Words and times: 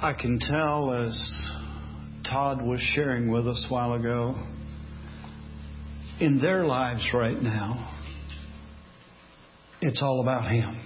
I 0.00 0.12
can 0.12 0.38
tell 0.38 0.92
as 0.92 1.34
Todd 2.30 2.62
was 2.62 2.80
sharing 2.94 3.32
with 3.32 3.48
us 3.48 3.66
a 3.68 3.72
while 3.72 3.94
ago, 3.94 4.36
in 6.20 6.38
their 6.40 6.66
lives 6.66 7.08
right 7.12 7.40
now, 7.42 7.96
it's 9.80 10.00
all 10.00 10.20
about 10.20 10.48
Him. 10.48 10.80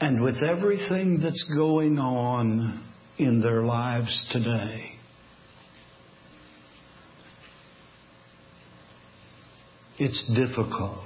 And 0.00 0.22
with 0.22 0.42
everything 0.42 1.20
that's 1.22 1.44
going 1.54 1.98
on 1.98 2.88
in 3.18 3.42
their 3.42 3.64
lives 3.64 4.30
today, 4.32 4.92
it's 9.98 10.24
difficult 10.34 11.04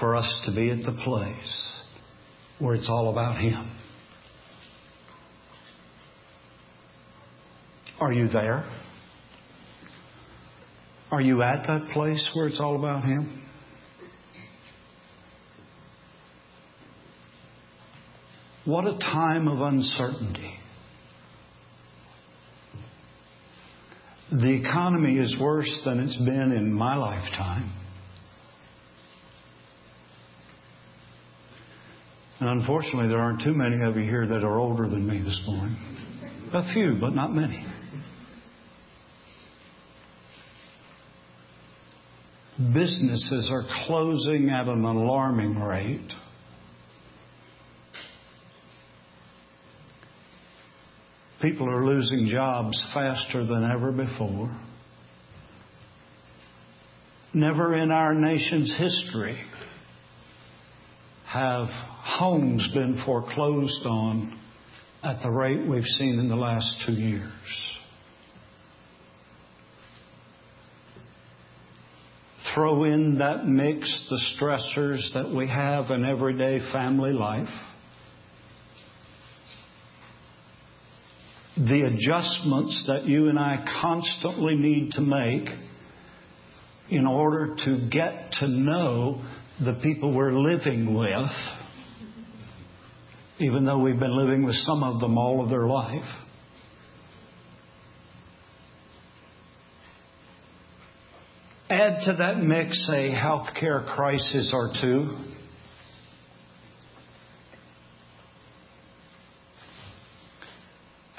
for 0.00 0.16
us 0.16 0.42
to 0.46 0.54
be 0.54 0.70
at 0.70 0.84
the 0.84 0.92
place 1.04 1.72
where 2.58 2.74
it's 2.74 2.88
all 2.88 3.10
about 3.10 3.38
Him. 3.38 3.76
Are 8.00 8.12
you 8.12 8.28
there? 8.28 8.68
Are 11.10 11.20
you 11.20 11.42
at 11.42 11.66
that 11.68 11.90
place 11.92 12.28
where 12.34 12.48
it's 12.48 12.60
all 12.60 12.76
about 12.76 13.04
Him? 13.04 13.42
What 18.64 18.86
a 18.86 18.98
time 18.98 19.46
of 19.46 19.60
uncertainty. 19.60 20.54
The 24.30 24.54
economy 24.54 25.18
is 25.18 25.36
worse 25.38 25.82
than 25.84 26.00
it's 26.00 26.16
been 26.16 26.50
in 26.50 26.72
my 26.72 26.96
lifetime. 26.96 27.83
And 32.44 32.60
unfortunately, 32.60 33.08
there 33.08 33.20
aren't 33.20 33.40
too 33.40 33.54
many 33.54 33.82
of 33.82 33.96
you 33.96 34.02
here 34.02 34.26
that 34.26 34.44
are 34.44 34.58
older 34.58 34.86
than 34.86 35.08
me 35.08 35.16
this 35.16 35.42
morning. 35.46 35.78
A 36.52 36.74
few, 36.74 36.98
but 37.00 37.14
not 37.14 37.32
many. 37.32 37.64
Businesses 42.58 43.50
are 43.50 43.62
closing 43.86 44.50
at 44.50 44.66
an 44.66 44.84
alarming 44.84 45.58
rate. 45.58 46.12
People 51.40 51.70
are 51.70 51.86
losing 51.86 52.28
jobs 52.28 52.78
faster 52.92 53.46
than 53.46 53.70
ever 53.74 53.90
before. 53.90 54.54
Never 57.32 57.74
in 57.74 57.90
our 57.90 58.12
nation's 58.12 58.76
history 58.76 59.42
have 61.34 61.66
homes 61.66 62.68
been 62.72 63.02
foreclosed 63.04 63.84
on 63.86 64.38
at 65.02 65.20
the 65.24 65.30
rate 65.30 65.68
we've 65.68 65.82
seen 65.82 66.20
in 66.20 66.28
the 66.28 66.36
last 66.36 66.84
two 66.86 66.92
years. 66.92 67.32
Throw 72.54 72.84
in 72.84 73.18
that 73.18 73.46
mix 73.46 74.06
the 74.08 74.20
stressors 74.36 75.12
that 75.14 75.34
we 75.36 75.48
have 75.48 75.90
in 75.90 76.04
everyday 76.04 76.60
family 76.72 77.12
life 77.12 77.48
the 81.56 81.82
adjustments 81.82 82.84
that 82.88 83.04
you 83.04 83.28
and 83.28 83.38
I 83.38 83.64
constantly 83.80 84.56
need 84.56 84.92
to 84.92 85.00
make 85.00 85.48
in 86.90 87.06
order 87.06 87.56
to 87.64 87.88
get 87.90 88.32
to 88.40 88.48
know 88.48 89.24
the 89.60 89.78
people 89.82 90.12
we're 90.14 90.32
living 90.32 90.94
with, 90.94 91.30
even 93.38 93.64
though 93.64 93.78
we've 93.78 93.98
been 93.98 94.16
living 94.16 94.44
with 94.44 94.56
some 94.56 94.82
of 94.82 95.00
them 95.00 95.16
all 95.18 95.42
of 95.42 95.50
their 95.50 95.66
life. 95.66 96.02
Add 101.70 102.04
to 102.04 102.14
that 102.18 102.38
mix 102.38 102.88
a 102.90 103.10
healthcare 103.10 103.86
crisis 103.94 104.50
or 104.52 104.72
two. 104.80 105.16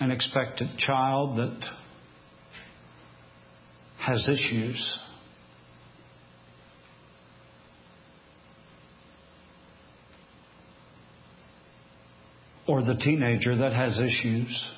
an 0.06 0.12
expectant 0.12 0.78
child 0.78 1.38
that 1.38 1.59
has 3.97 4.28
issues. 4.28 5.00
Or 12.68 12.81
the 12.84 12.96
teenager 12.96 13.56
that 13.58 13.74
has 13.74 14.00
issues. 14.00 14.70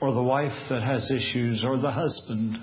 Or 0.00 0.12
the 0.12 0.22
wife 0.22 0.52
that 0.70 0.82
has 0.82 1.10
issues, 1.10 1.64
or 1.64 1.78
the 1.78 1.90
husband. 1.90 2.56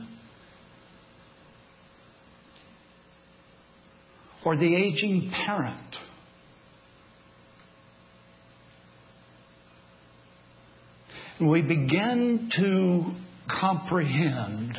Or 4.46 4.56
the 4.56 4.76
aging 4.76 5.32
parent 5.46 5.96
we 11.42 11.62
begin 11.62 12.50
to 12.56 13.04
comprehend 13.60 14.78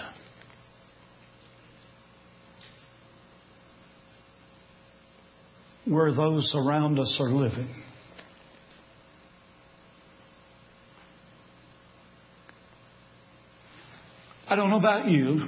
where 5.86 6.12
those 6.12 6.52
around 6.54 6.98
us 6.98 7.16
are 7.20 7.30
living. 7.30 7.68
I 14.48 14.56
don't 14.56 14.70
know 14.70 14.78
about 14.78 15.08
you, 15.08 15.40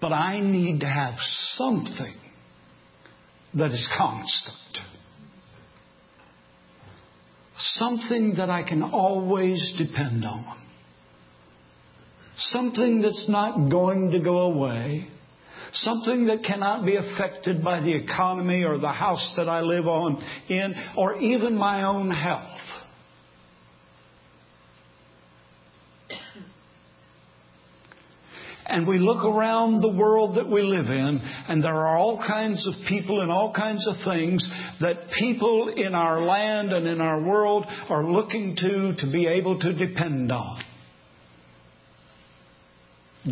but 0.00 0.12
I 0.12 0.40
need 0.40 0.80
to 0.80 0.86
have 0.86 1.14
something 1.56 2.14
that 3.54 3.70
is 3.70 3.88
constant 3.96 4.84
something 7.56 8.34
that 8.36 8.50
I 8.50 8.62
can 8.62 8.82
always 8.82 9.74
depend 9.78 10.24
on. 10.24 10.60
Something 12.36 13.00
that's 13.00 13.26
not 13.28 13.70
going 13.70 14.10
to 14.10 14.20
go 14.20 14.38
away. 14.40 15.08
Something 15.74 16.26
that 16.26 16.44
cannot 16.44 16.86
be 16.86 16.96
affected 16.96 17.62
by 17.64 17.80
the 17.80 17.92
economy 17.92 18.62
or 18.62 18.78
the 18.78 18.92
house 18.92 19.34
that 19.36 19.48
I 19.48 19.60
live 19.60 19.86
on 19.86 20.22
in 20.48 20.74
or 20.96 21.16
even 21.16 21.56
my 21.56 21.84
own 21.84 22.10
health. 22.10 22.60
And 28.66 28.88
we 28.88 28.98
look 28.98 29.24
around 29.24 29.82
the 29.82 29.92
world 29.92 30.36
that 30.36 30.48
we 30.48 30.62
live 30.62 30.86
in, 30.86 31.20
and 31.48 31.62
there 31.62 31.74
are 31.74 31.98
all 31.98 32.16
kinds 32.26 32.66
of 32.66 32.74
people 32.88 33.20
and 33.20 33.30
all 33.30 33.52
kinds 33.52 33.86
of 33.86 33.94
things 34.04 34.48
that 34.80 35.10
people 35.18 35.68
in 35.76 35.94
our 35.94 36.22
land 36.22 36.72
and 36.72 36.86
in 36.86 37.00
our 37.00 37.22
world 37.22 37.66
are 37.90 38.10
looking 38.10 38.56
to 38.56 38.94
to 38.98 39.12
be 39.12 39.26
able 39.26 39.60
to 39.60 39.72
depend 39.72 40.32
on. 40.32 40.62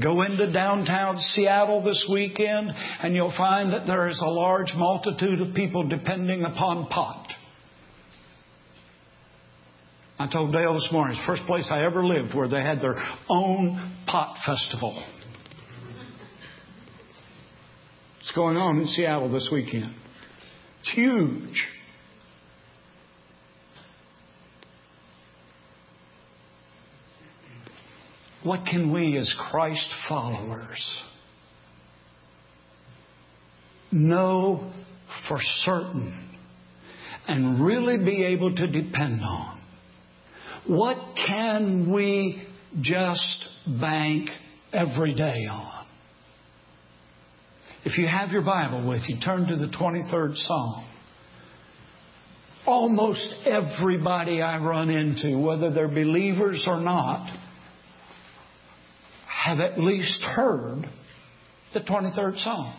Go 0.00 0.22
into 0.22 0.50
downtown 0.50 1.18
Seattle 1.34 1.82
this 1.82 2.08
weekend, 2.10 2.70
and 3.02 3.14
you'll 3.14 3.34
find 3.36 3.72
that 3.74 3.86
there 3.86 4.08
is 4.08 4.20
a 4.24 4.28
large 4.28 4.72
multitude 4.74 5.40
of 5.40 5.54
people 5.54 5.86
depending 5.86 6.44
upon 6.44 6.86
pot. 6.86 7.26
I 10.18 10.28
told 10.28 10.52
Dale 10.52 10.72
this 10.74 10.88
morning, 10.92 11.16
it's 11.16 11.26
the 11.26 11.32
first 11.32 11.46
place 11.46 11.68
I 11.70 11.84
ever 11.84 12.04
lived 12.04 12.34
where 12.34 12.48
they 12.48 12.62
had 12.62 12.80
their 12.80 12.94
own 13.28 13.96
pot 14.06 14.36
festival. 14.46 15.04
It's 18.20 18.32
going 18.32 18.56
on 18.56 18.78
in 18.78 18.86
Seattle 18.86 19.30
this 19.30 19.48
weekend. 19.52 19.94
It's 20.80 20.92
huge. 20.94 21.66
What 28.44 28.66
can 28.66 28.92
we 28.92 29.16
as 29.18 29.32
Christ 29.50 29.88
followers 30.08 31.02
know 33.92 34.72
for 35.28 35.38
certain 35.64 36.30
and 37.28 37.64
really 37.64 37.98
be 37.98 38.24
able 38.24 38.54
to 38.54 38.66
depend 38.66 39.20
on? 39.22 39.60
What 40.66 40.96
can 41.26 41.92
we 41.92 42.42
just 42.80 43.48
bank 43.80 44.28
every 44.72 45.14
day 45.14 45.46
on? 45.48 45.86
If 47.84 47.98
you 47.98 48.06
have 48.06 48.30
your 48.30 48.42
Bible 48.42 48.88
with 48.88 49.02
you, 49.08 49.16
turn 49.24 49.46
to 49.46 49.56
the 49.56 49.66
23rd 49.66 50.36
Psalm. 50.36 50.88
Almost 52.64 53.44
everybody 53.44 54.40
I 54.40 54.58
run 54.58 54.88
into, 54.88 55.36
whether 55.38 55.72
they're 55.72 55.88
believers 55.88 56.64
or 56.66 56.80
not, 56.80 57.28
have 59.44 59.60
at 59.60 59.78
least 59.78 60.22
heard 60.22 60.86
The 61.74 61.80
23rd 61.80 62.38
Psalm. 62.42 62.76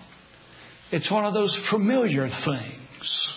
It's 0.91 1.09
one 1.11 1.25
of 1.25 1.33
those 1.33 1.57
familiar 1.71 2.27
things. 2.27 3.33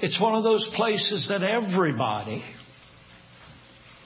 It's 0.00 0.20
one 0.20 0.34
of 0.34 0.42
those 0.42 0.68
places 0.74 1.28
that 1.28 1.42
everybody, 1.42 2.42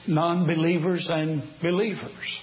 non 0.07 0.45
believers 0.45 1.09
and 1.11 1.43
believers, 1.61 2.39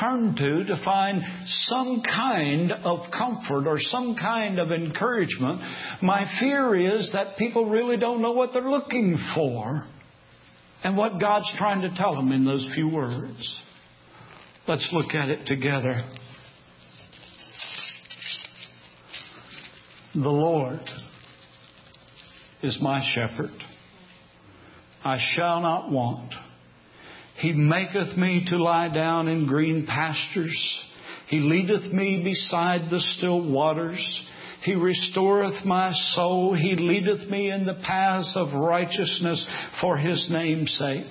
turn 0.00 0.34
to 0.36 0.64
to 0.64 0.84
find 0.84 1.22
some 1.46 2.02
kind 2.04 2.72
of 2.72 2.98
comfort 3.16 3.68
or 3.68 3.78
some 3.78 4.16
kind 4.16 4.58
of 4.58 4.72
encouragement. 4.72 5.60
My 6.02 6.26
fear 6.40 6.96
is 6.96 7.10
that 7.12 7.38
people 7.38 7.70
really 7.70 7.96
don't 7.96 8.20
know 8.20 8.32
what 8.32 8.50
they're 8.52 8.68
looking 8.68 9.16
for 9.34 9.86
and 10.82 10.96
what 10.96 11.20
God's 11.20 11.50
trying 11.56 11.82
to 11.82 11.94
tell 11.94 12.16
them 12.16 12.32
in 12.32 12.44
those 12.44 12.68
few 12.74 12.88
words. 12.88 13.62
Let's 14.68 14.88
look 14.92 15.12
at 15.14 15.28
it 15.28 15.46
together. 15.46 16.02
The 20.14 20.28
Lord 20.28 20.80
is 22.62 22.78
my 22.80 23.00
shepherd. 23.14 23.50
I 25.04 25.18
shall 25.34 25.60
not 25.60 25.90
want. 25.90 26.32
He 27.38 27.52
maketh 27.52 28.16
me 28.16 28.46
to 28.50 28.62
lie 28.62 28.88
down 28.88 29.26
in 29.26 29.46
green 29.46 29.84
pastures. 29.84 30.56
He 31.28 31.40
leadeth 31.40 31.92
me 31.92 32.22
beside 32.22 32.88
the 32.88 33.00
still 33.00 33.50
waters. 33.50 34.22
He 34.64 34.74
restoreth 34.74 35.64
my 35.64 35.90
soul. 36.14 36.54
He 36.54 36.76
leadeth 36.76 37.28
me 37.28 37.50
in 37.50 37.66
the 37.66 37.80
paths 37.84 38.32
of 38.36 38.52
righteousness 38.52 39.44
for 39.80 39.96
his 39.96 40.28
name's 40.30 40.70
sake. 40.78 41.10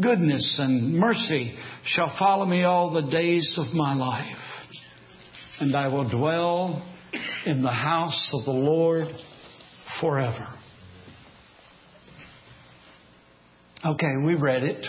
Goodness 0.00 0.56
and 0.58 0.94
mercy 0.94 1.56
shall 1.86 2.12
follow 2.18 2.44
me 2.46 2.64
all 2.64 2.92
the 2.92 3.08
days 3.10 3.56
of 3.56 3.72
my 3.74 3.94
life. 3.94 4.36
And 5.60 5.76
I 5.76 5.86
will 5.86 6.08
dwell 6.08 6.84
in 7.46 7.62
the 7.62 7.70
house 7.70 8.30
of 8.32 8.44
the 8.44 8.50
Lord 8.50 9.06
forever. 10.00 10.48
Okay, 13.84 14.12
we 14.26 14.34
read 14.34 14.64
it. 14.64 14.84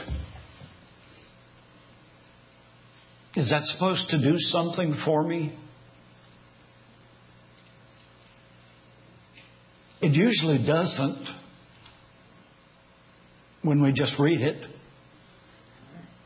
Is 3.36 3.52
that 3.52 3.62
supposed 3.64 4.10
to 4.10 4.18
do 4.18 4.34
something 4.38 4.98
for 5.06 5.28
me? 5.28 5.56
It 10.02 10.14
usually 10.14 10.66
doesn't 10.66 11.28
when 13.62 13.84
we 13.84 13.92
just 13.92 14.14
read 14.18 14.42
it. 14.42 14.75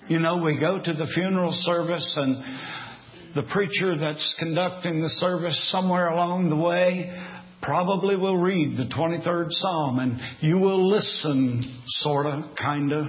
You 0.09 0.17
know, 0.17 0.41
we 0.41 0.59
go 0.59 0.81
to 0.83 0.94
the 0.94 1.06
funeral 1.13 1.51
service 1.53 2.13
and 2.17 3.35
the 3.35 3.44
preacher 3.53 3.95
that's 3.95 4.35
conducting 4.39 5.01
the 5.01 5.09
service 5.09 5.69
somewhere 5.71 6.07
along 6.07 6.50
the 6.50 6.56
way 6.56 7.15
probably 7.61 8.15
will 8.15 8.38
read 8.38 8.75
the 8.75 8.85
23rd 8.85 9.50
Psalm 9.51 10.00
and 10.00 10.19
you 10.41 10.57
will 10.57 10.89
listen, 10.89 11.83
sort 11.85 12.25
of, 12.25 12.44
kind 12.59 12.91
of. 12.91 13.06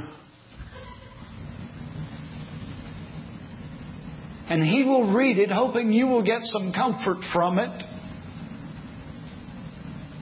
And 4.51 4.63
he 4.63 4.83
will 4.83 5.11
read 5.15 5.39
it 5.39 5.51
hoping 5.51 5.93
you 5.93 6.07
will 6.07 6.23
get 6.23 6.43
some 6.43 6.71
comfort 6.75 7.25
from 7.33 7.59
it. 7.59 7.83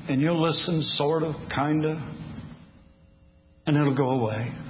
And 0.08 0.20
you'll 0.20 0.40
listen, 0.40 0.82
sort 0.82 1.24
of, 1.24 1.34
kind 1.52 1.84
of, 1.84 1.98
and 3.66 3.76
it'll 3.76 3.96
go 3.96 4.10
away. 4.10 4.67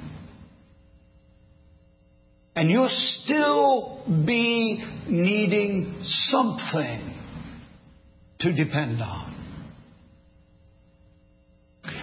And 2.59 2.69
you'll 2.71 2.89
still 3.23 4.03
be 4.27 4.85
needing 5.07 5.97
something 6.03 7.15
to 8.41 8.53
depend 8.53 9.01
on. 9.01 9.33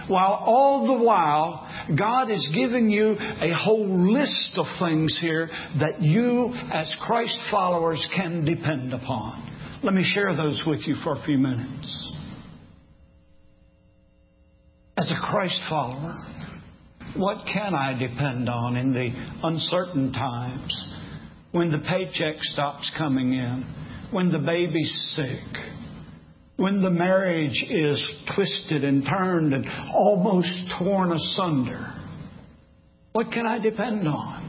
While 0.08 0.32
all 0.32 0.86
the 0.86 1.04
while, 1.04 1.68
God 1.98 2.30
is 2.30 2.48
giving 2.54 2.88
you 2.88 3.16
a 3.18 3.52
whole 3.52 3.86
list 3.86 4.56
of 4.56 4.64
things 4.78 5.18
here 5.20 5.50
that 5.78 6.00
you, 6.00 6.54
as 6.72 6.96
Christ 7.02 7.38
followers, 7.50 8.08
can 8.16 8.46
depend 8.46 8.94
upon. 8.94 9.78
Let 9.82 9.92
me 9.92 10.10
share 10.10 10.34
those 10.34 10.62
with 10.66 10.80
you 10.86 10.94
for 11.04 11.20
a 11.20 11.22
few 11.26 11.36
minutes. 11.36 12.12
As 14.96 15.10
a 15.10 15.20
Christ 15.30 15.60
follower, 15.68 16.14
what 17.18 17.46
can 17.52 17.74
I 17.74 17.98
depend 17.98 18.48
on 18.48 18.76
in 18.76 18.92
the 18.92 19.10
uncertain 19.42 20.12
times? 20.12 20.92
When 21.52 21.70
the 21.70 21.78
paycheck 21.78 22.36
stops 22.40 22.90
coming 22.98 23.32
in, 23.32 23.64
when 24.10 24.30
the 24.30 24.38
baby's 24.38 25.14
sick, 25.16 25.62
when 26.56 26.82
the 26.82 26.90
marriage 26.90 27.64
is 27.68 28.02
twisted 28.34 28.84
and 28.84 29.04
turned 29.04 29.54
and 29.54 29.66
almost 29.92 30.74
torn 30.78 31.12
asunder? 31.12 31.92
What 33.12 33.32
can 33.32 33.46
I 33.46 33.58
depend 33.58 34.06
on? 34.06 34.42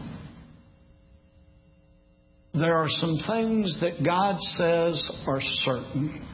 There 2.53 2.75
are 2.75 2.89
some 2.89 3.17
things 3.27 3.79
that 3.81 4.03
God 4.05 4.37
says 4.41 5.11
are 5.27 5.39
certain. 5.41 6.25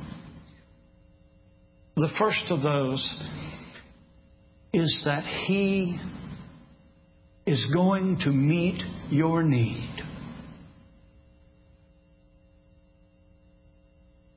The 1.95 2.09
first 2.17 2.45
of 2.49 2.61
those 2.61 3.23
is 4.73 5.03
that 5.05 5.23
He 5.47 5.99
is 7.45 7.65
going 7.73 8.19
to 8.23 8.31
meet 8.31 8.81
your 9.09 9.43
need. 9.43 9.89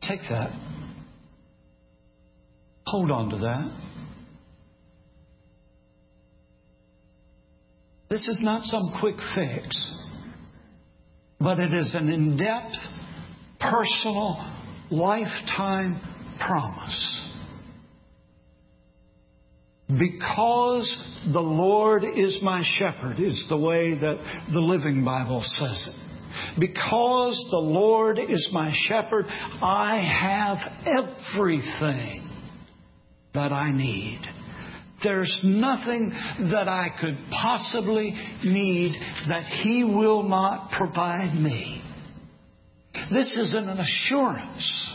Take 0.03 0.21
that. 0.29 0.51
Hold 2.87 3.11
on 3.11 3.31
to 3.31 3.39
that. 3.39 3.83
This 8.09 8.29
is 8.29 8.39
not 8.41 8.63
some 8.65 8.97
quick 9.01 9.17
fix, 9.35 10.05
but 11.41 11.59
it 11.59 11.75
is 11.75 11.93
an 11.95 12.09
in 12.09 12.37
depth, 12.37 12.77
personal, 13.59 14.37
lifetime 14.91 16.01
promise. 16.39 17.26
Because 19.89 21.31
the 21.33 21.41
Lord 21.41 22.03
is 22.05 22.41
my 22.43 22.65
shepherd, 22.79 23.21
is 23.21 23.47
the 23.49 23.57
way 23.57 23.95
that 23.95 24.45
the 24.53 24.61
Living 24.61 25.05
Bible 25.05 25.43
says 25.45 25.89
it. 25.89 26.61
Because 26.61 27.49
the 27.51 27.59
Lord 27.59 28.19
is 28.19 28.49
my 28.53 28.75
shepherd, 28.89 29.27
I 29.29 30.01
have 30.01 30.59
everything 30.85 32.29
that 33.33 33.53
I 33.53 33.71
need. 33.71 34.21
There's 35.05 35.41
nothing 35.45 36.11
that 36.51 36.69
I 36.69 36.89
could 37.01 37.17
possibly 37.31 38.13
need 38.45 38.95
that 39.29 39.45
He 39.63 39.85
will 39.85 40.25
not 40.25 40.71
provide 40.77 41.35
me. 41.35 41.83
This 43.13 43.37
is 43.37 43.55
an 43.55 43.69
assurance. 43.69 44.93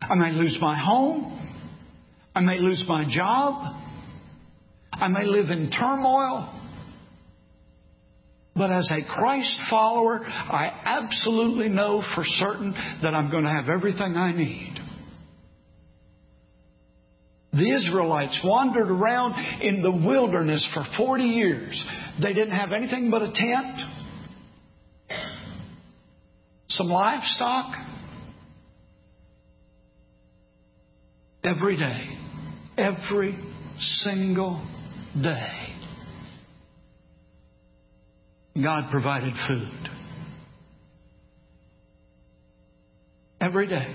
I 0.00 0.14
may 0.14 0.32
lose 0.32 0.58
my 0.60 0.78
home. 0.78 1.45
I 2.36 2.40
may 2.40 2.58
lose 2.58 2.84
my 2.86 3.06
job. 3.08 3.74
I 4.92 5.08
may 5.08 5.24
live 5.24 5.48
in 5.48 5.70
turmoil. 5.70 6.52
But 8.54 8.70
as 8.70 8.90
a 8.90 9.10
Christ 9.10 9.56
follower, 9.70 10.20
I 10.22 10.70
absolutely 10.84 11.70
know 11.70 12.02
for 12.14 12.24
certain 12.24 12.74
that 13.02 13.14
I'm 13.14 13.30
going 13.30 13.44
to 13.44 13.50
have 13.50 13.70
everything 13.70 14.16
I 14.16 14.32
need. 14.32 14.74
The 17.54 17.74
Israelites 17.74 18.38
wandered 18.44 18.90
around 18.90 19.62
in 19.62 19.80
the 19.80 19.90
wilderness 19.90 20.66
for 20.74 20.84
40 20.98 21.22
years. 21.22 21.86
They 22.20 22.34
didn't 22.34 22.54
have 22.54 22.72
anything 22.72 23.10
but 23.10 23.22
a 23.22 23.32
tent, 23.32 23.80
some 26.68 26.88
livestock. 26.88 27.76
Every 31.42 31.76
day, 31.78 32.25
every 32.76 33.38
single 33.78 34.66
day. 35.22 35.66
God 38.62 38.90
provided 38.90 39.32
food. 39.46 39.88
Every 43.40 43.66
day. 43.66 43.94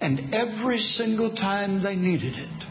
And 0.00 0.34
every 0.34 0.78
single 0.78 1.34
time 1.34 1.82
they 1.82 1.94
needed 1.94 2.34
it, 2.34 2.64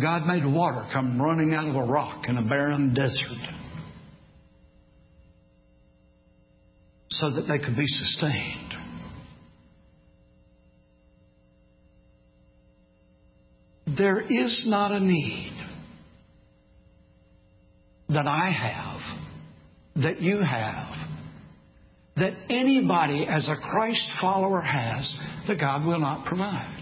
God 0.00 0.26
made 0.26 0.44
water 0.44 0.88
come 0.92 1.20
running 1.20 1.54
out 1.54 1.66
of 1.68 1.76
a 1.76 1.84
rock 1.84 2.24
in 2.28 2.36
a 2.36 2.42
barren 2.42 2.94
desert 2.94 3.54
so 7.10 7.30
that 7.34 7.42
they 7.42 7.58
could 7.58 7.76
be 7.76 7.86
sustained. 7.86 8.77
There 13.98 14.20
is 14.20 14.64
not 14.66 14.92
a 14.92 15.00
need 15.00 15.52
that 18.08 18.26
I 18.26 18.50
have, 18.50 20.02
that 20.02 20.22
you 20.22 20.38
have, 20.38 20.94
that 22.16 22.32
anybody 22.48 23.26
as 23.28 23.48
a 23.48 23.70
Christ 23.70 24.08
follower 24.20 24.60
has 24.60 25.14
that 25.48 25.58
God 25.58 25.84
will 25.84 25.98
not 25.98 26.26
provide. 26.26 26.74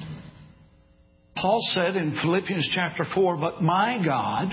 Paul 1.36 1.60
said 1.72 1.96
in 1.96 2.18
Philippians 2.22 2.70
chapter 2.74 3.06
4, 3.14 3.38
But 3.38 3.62
my 3.62 4.02
God 4.04 4.52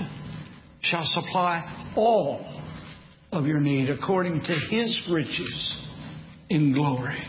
shall 0.82 1.04
supply 1.04 1.92
all 1.96 2.44
of 3.32 3.46
your 3.46 3.60
need 3.60 3.88
according 3.88 4.40
to 4.40 4.54
his 4.70 5.08
riches 5.12 5.88
in 6.50 6.72
glory. 6.72 7.22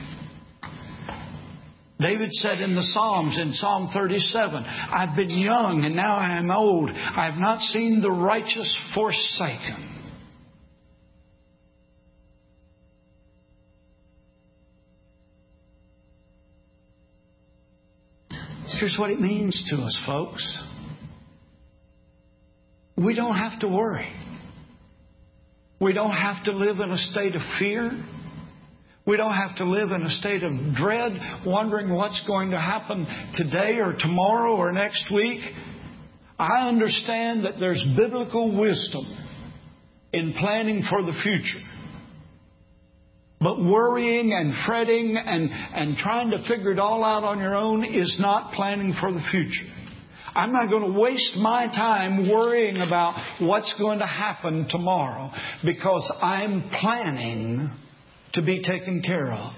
David 1.99 2.31
said 2.33 2.59
in 2.59 2.75
the 2.75 2.81
Psalms, 2.81 3.39
in 3.39 3.53
Psalm 3.53 3.89
37, 3.93 4.63
I've 4.63 5.15
been 5.15 5.29
young 5.29 5.83
and 5.85 5.95
now 5.95 6.15
I 6.15 6.37
am 6.37 6.51
old. 6.51 6.89
I 6.89 7.29
have 7.29 7.39
not 7.39 7.61
seen 7.61 8.01
the 8.01 8.11
righteous 8.11 8.77
forsaken. 8.93 9.95
Here's 18.79 18.97
what 18.99 19.09
it 19.09 19.21
means 19.21 19.65
to 19.69 19.77
us, 19.77 19.97
folks. 20.05 20.63
We 22.97 23.15
don't 23.15 23.37
have 23.37 23.59
to 23.61 23.67
worry. 23.69 24.11
We 25.79 25.93
don't 25.93 26.15
have 26.15 26.43
to 26.45 26.51
live 26.51 26.79
in 26.79 26.91
a 26.91 26.97
state 26.97 27.35
of 27.35 27.41
fear. 27.57 27.91
We 29.05 29.17
don't 29.17 29.35
have 29.35 29.57
to 29.57 29.65
live 29.65 29.91
in 29.91 30.01
a 30.01 30.09
state 30.09 30.43
of 30.43 30.51
dread, 30.75 31.13
wondering 31.45 31.93
what's 31.93 32.25
going 32.25 32.51
to 32.51 32.59
happen 32.59 33.05
today 33.35 33.77
or 33.77 33.93
tomorrow 33.97 34.55
or 34.55 34.71
next 34.71 35.11
week. 35.13 35.41
I 36.39 36.67
understand 36.67 37.45
that 37.45 37.59
there's 37.59 37.83
biblical 37.95 38.59
wisdom 38.59 39.05
in 40.11 40.33
planning 40.39 40.83
for 40.89 41.03
the 41.03 41.13
future. 41.21 41.63
But 43.39 43.63
worrying 43.63 44.33
and 44.33 44.55
fretting 44.65 45.17
and, 45.23 45.49
and 45.51 45.97
trying 45.97 46.31
to 46.31 46.39
figure 46.47 46.71
it 46.71 46.79
all 46.79 47.03
out 47.03 47.23
on 47.23 47.37
your 47.37 47.55
own 47.55 47.85
is 47.85 48.17
not 48.19 48.53
planning 48.53 48.95
for 48.99 49.11
the 49.11 49.21
future. 49.29 49.71
I'm 50.33 50.51
not 50.51 50.69
going 50.69 50.91
to 50.91 50.99
waste 50.99 51.37
my 51.37 51.67
time 51.67 52.29
worrying 52.29 52.77
about 52.77 53.21
what's 53.39 53.73
going 53.79 53.99
to 53.99 54.07
happen 54.07 54.67
tomorrow 54.69 55.31
because 55.63 56.11
I'm 56.23 56.71
planning 56.81 57.69
to 58.35 58.41
be 58.41 58.61
taken 58.61 59.01
care 59.01 59.31
of. 59.31 59.53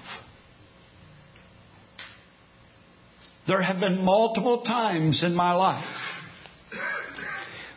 There 3.46 3.62
have 3.62 3.80
been 3.80 4.04
multiple 4.04 4.62
times 4.62 5.22
in 5.24 5.34
my 5.34 5.52
life 5.52 5.84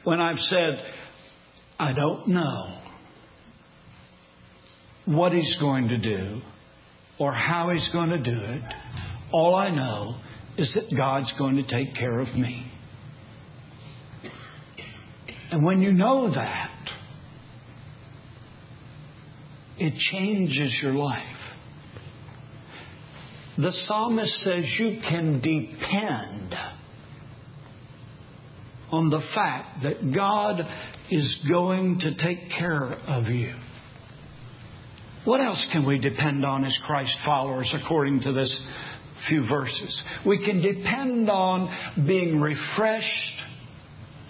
when 0.04 0.20
I've 0.20 0.40
said, 0.40 0.84
I 1.80 1.94
don't 1.94 2.28
know 2.28 2.82
what 5.06 5.32
he's 5.32 5.58
going 5.60 5.88
to 5.90 5.98
do 5.98 6.42
or 7.20 7.32
how 7.32 7.70
he's 7.70 7.90
going 7.94 8.10
to 8.10 8.18
do 8.24 8.36
it. 8.36 8.74
All 9.32 9.56
I 9.56 9.70
know 9.70 10.20
is 10.58 10.74
that 10.74 10.96
God's 10.96 11.34
going 11.38 11.56
to 11.56 11.68
take 11.68 11.96
care 11.96 12.20
of 12.20 12.28
me. 12.28 12.72
And 15.52 15.66
when 15.66 15.82
you 15.82 15.92
know 15.92 16.34
that, 16.34 16.71
it 19.82 19.98
changes 19.98 20.80
your 20.84 20.94
life. 20.94 21.26
The 23.58 23.72
psalmist 23.72 24.32
says 24.42 24.64
you 24.78 25.00
can 25.10 25.42
depend 25.42 26.54
on 28.92 29.10
the 29.10 29.22
fact 29.34 29.84
that 29.84 30.14
God 30.14 30.62
is 31.10 31.48
going 31.50 32.00
to 32.02 32.16
take 32.16 32.52
care 32.58 32.94
of 33.08 33.26
you. 33.26 33.54
What 35.26 35.42
else 35.42 35.68
can 35.72 35.88
we 35.88 36.00
depend 36.00 36.46
on 36.46 36.64
as 36.64 36.78
Christ 36.86 37.18
followers 37.26 37.74
according 37.84 38.22
to 38.22 38.34
this 38.34 38.68
few 39.28 39.48
verses? 39.48 40.04
We 40.28 40.46
can 40.46 40.62
depend 40.62 41.28
on 41.28 42.06
being 42.08 42.40
refreshed 42.40 43.42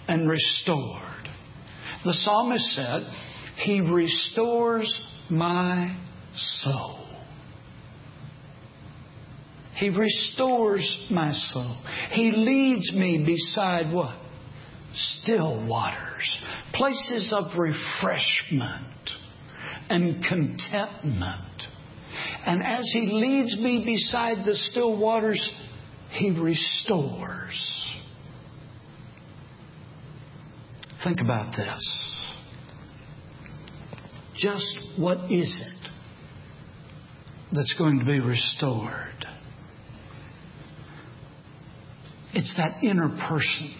and 0.08 0.28
restored. 0.28 1.28
The 2.06 2.14
psalmist 2.14 2.64
said, 2.74 3.02
He 3.64 3.82
restores 3.82 4.92
my 5.32 5.98
soul. 6.34 6.98
He 9.76 9.88
restores 9.88 11.08
my 11.10 11.32
soul. 11.32 11.82
He 12.10 12.30
leads 12.30 12.92
me 12.92 13.24
beside 13.24 13.92
what? 13.92 14.14
Still 14.94 15.66
waters, 15.66 16.38
places 16.74 17.34
of 17.34 17.58
refreshment 17.58 19.10
and 19.88 20.22
contentment. 20.22 21.62
And 22.44 22.62
as 22.62 22.88
He 22.92 23.08
leads 23.10 23.58
me 23.58 23.84
beside 23.86 24.44
the 24.44 24.54
still 24.54 25.00
waters, 25.00 25.50
He 26.10 26.30
restores. 26.30 27.88
Think 31.02 31.20
about 31.20 31.56
this. 31.56 32.21
Just 34.42 34.98
what 34.98 35.30
is 35.30 35.62
it 35.64 35.90
that's 37.52 37.72
going 37.78 38.00
to 38.00 38.04
be 38.04 38.18
restored? 38.18 39.24
It's 42.34 42.52
that 42.56 42.82
inner 42.82 43.08
person. 43.28 43.72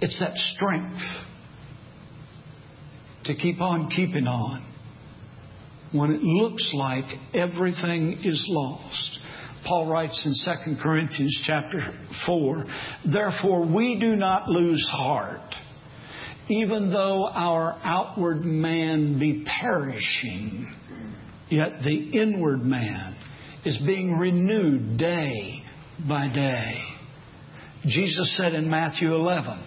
It's 0.00 0.18
that 0.18 0.34
strength 0.34 1.02
to 3.24 3.34
keep 3.34 3.60
on 3.60 3.90
keeping 3.90 4.26
on 4.26 4.72
when 5.92 6.10
it 6.10 6.22
looks 6.22 6.70
like 6.72 7.04
everything 7.34 8.20
is 8.24 8.46
lost. 8.48 9.18
Paul 9.66 9.90
writes 9.90 10.24
in 10.24 10.32
2 10.74 10.82
Corinthians 10.82 11.38
chapter 11.44 11.92
4, 12.24 12.64
Therefore 13.12 13.70
we 13.70 13.98
do 14.00 14.16
not 14.16 14.48
lose 14.48 14.88
heart 14.90 15.45
even 16.48 16.90
though 16.90 17.26
our 17.26 17.78
outward 17.82 18.44
man 18.44 19.18
be 19.18 19.44
perishing, 19.60 20.72
yet 21.48 21.82
the 21.84 22.10
inward 22.12 22.62
man 22.64 23.16
is 23.64 23.78
being 23.86 24.16
renewed 24.16 24.96
day 24.96 25.62
by 26.08 26.28
day. 26.28 26.82
Jesus 27.84 28.36
said 28.36 28.54
in 28.54 28.70
Matthew 28.70 29.12
11, 29.12 29.66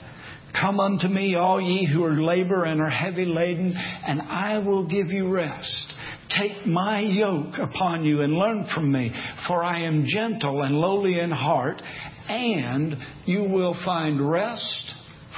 Come 0.59 0.79
unto 0.79 1.07
me, 1.07 1.35
all 1.35 1.61
ye 1.61 1.85
who 1.85 2.03
are 2.03 2.21
labor 2.21 2.63
and 2.63 2.81
are 2.81 2.89
heavy 2.89 3.25
laden, 3.25 3.73
and 3.75 4.21
I 4.21 4.59
will 4.59 4.87
give 4.87 5.07
you 5.07 5.29
rest. 5.29 5.93
Take 6.37 6.65
my 6.65 6.99
yoke 6.99 7.57
upon 7.57 8.03
you 8.03 8.21
and 8.21 8.33
learn 8.33 8.67
from 8.73 8.91
me, 8.91 9.11
for 9.47 9.63
I 9.63 9.81
am 9.81 10.05
gentle 10.07 10.63
and 10.63 10.75
lowly 10.75 11.19
in 11.19 11.31
heart, 11.31 11.81
and 12.27 12.95
you 13.25 13.43
will 13.43 13.75
find 13.85 14.29
rest 14.31 14.93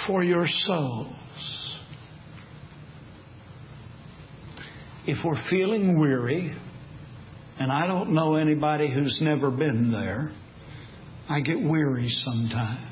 for 0.07 0.24
your 0.24 0.48
soul. 0.48 1.13
If 5.12 5.18
we're 5.25 5.50
feeling 5.50 6.00
weary, 6.00 6.56
and 7.60 7.70
I 7.70 7.86
don't 7.86 8.13
know 8.13 8.36
anybody 8.36 8.89
who's 8.89 9.20
never 9.22 9.51
been 9.51 9.91
there, 9.91 10.32
I 11.27 11.41
get 11.41 11.62
weary 11.62 12.08
sometimes. 12.08 12.88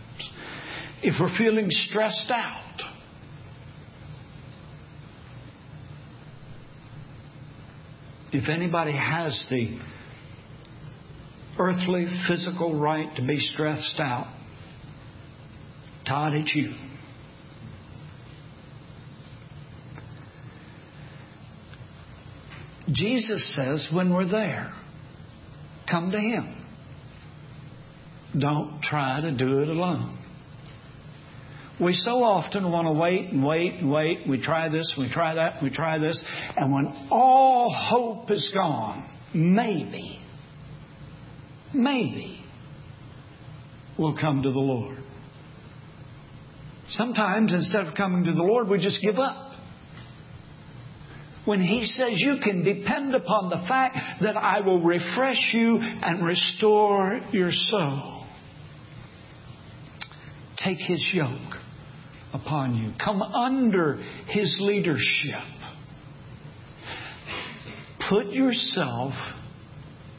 If 1.01 1.15
we're 1.17 1.35
feeling 1.37 1.67
stressed 1.69 2.29
out, 2.29 2.81
if 8.33 8.49
anybody 8.49 8.91
has 8.91 9.47
the 9.49 9.79
earthly, 11.57 12.05
physical 12.27 12.81
right 12.81 13.15
to 13.15 13.25
be 13.25 13.39
stressed 13.39 13.97
out, 13.99 14.27
Todd, 16.05 16.33
it's 16.33 16.53
you. 16.53 16.73
Jesus 22.91 23.55
says 23.55 23.87
when 23.93 24.13
we're 24.13 24.29
there, 24.29 24.71
come 25.89 26.11
to 26.11 26.19
Him. 26.19 26.55
Don't 28.39 28.81
try 28.81 29.21
to 29.21 29.35
do 29.35 29.61
it 29.61 29.67
alone. 29.67 30.17
We 31.81 31.93
so 31.93 32.23
often 32.23 32.69
want 32.71 32.87
to 32.87 32.91
wait 32.91 33.29
and 33.29 33.45
wait 33.45 33.75
and 33.75 33.89
wait. 33.89 34.27
We 34.27 34.41
try 34.43 34.67
this, 34.69 34.93
we 34.97 35.09
try 35.11 35.35
that, 35.35 35.63
we 35.63 35.69
try 35.69 35.97
this. 35.97 36.21
And 36.57 36.73
when 36.73 37.07
all 37.09 37.73
hope 37.73 38.29
is 38.31 38.51
gone, 38.53 39.09
maybe, 39.33 40.19
maybe 41.73 42.43
we'll 43.97 44.17
come 44.17 44.43
to 44.43 44.51
the 44.51 44.59
Lord. 44.59 44.97
Sometimes 46.89 47.53
instead 47.53 47.85
of 47.85 47.95
coming 47.95 48.25
to 48.25 48.33
the 48.33 48.43
Lord, 48.43 48.67
we 48.67 48.79
just 48.79 49.01
give 49.01 49.17
up. 49.17 49.48
When 51.45 51.61
He 51.61 51.85
says 51.85 52.13
you 52.15 52.37
can 52.43 52.63
depend 52.63 53.15
upon 53.15 53.49
the 53.49 53.65
fact 53.67 53.97
that 54.21 54.37
I 54.37 54.61
will 54.61 54.81
refresh 54.81 55.53
you 55.53 55.79
and 55.81 56.23
restore 56.23 57.21
your 57.31 57.51
soul. 57.51 58.25
Take 60.63 60.79
His 60.79 61.09
yoke 61.13 61.55
upon 62.33 62.75
you. 62.75 62.93
Come 63.03 63.21
under 63.21 63.95
His 64.27 64.57
leadership. 64.61 65.43
Put 68.09 68.27
yourself 68.27 69.13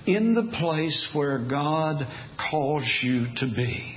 in 0.07 0.35
the 0.35 0.57
place 0.59 1.09
where 1.13 1.39
God 1.49 2.07
calls 2.51 2.85
you 3.03 3.27
to 3.37 3.47
be. 3.47 3.97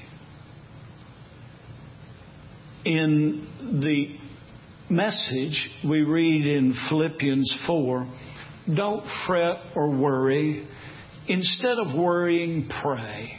In 2.86 3.80
the 3.82 4.18
message 4.95 5.69
we 5.88 6.01
read 6.01 6.45
in 6.45 6.75
Philippians 6.88 7.57
4 7.65 8.07
don't 8.75 9.05
fret 9.27 9.57
or 9.75 9.89
worry. 9.89 10.67
Instead 11.27 11.79
of 11.79 11.97
worrying, 11.97 12.69
pray. 12.81 13.31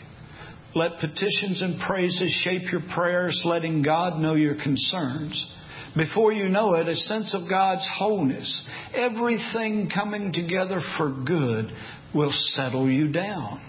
Let 0.74 1.00
petitions 1.00 1.62
and 1.62 1.80
praises 1.80 2.30
shape 2.42 2.70
your 2.72 2.82
prayers, 2.94 3.40
letting 3.44 3.82
God 3.82 4.20
know 4.20 4.34
your 4.34 4.56
concerns. 4.62 5.52
Before 5.96 6.32
you 6.32 6.48
know 6.48 6.74
it, 6.74 6.88
a 6.88 6.96
sense 6.96 7.34
of 7.34 7.48
God's 7.48 7.88
wholeness, 7.96 8.68
everything 8.92 9.88
coming 9.94 10.32
together 10.32 10.80
for 10.98 11.10
good, 11.24 11.70
will 12.14 12.32
settle 12.32 12.90
you 12.90 13.12
down. 13.12 13.62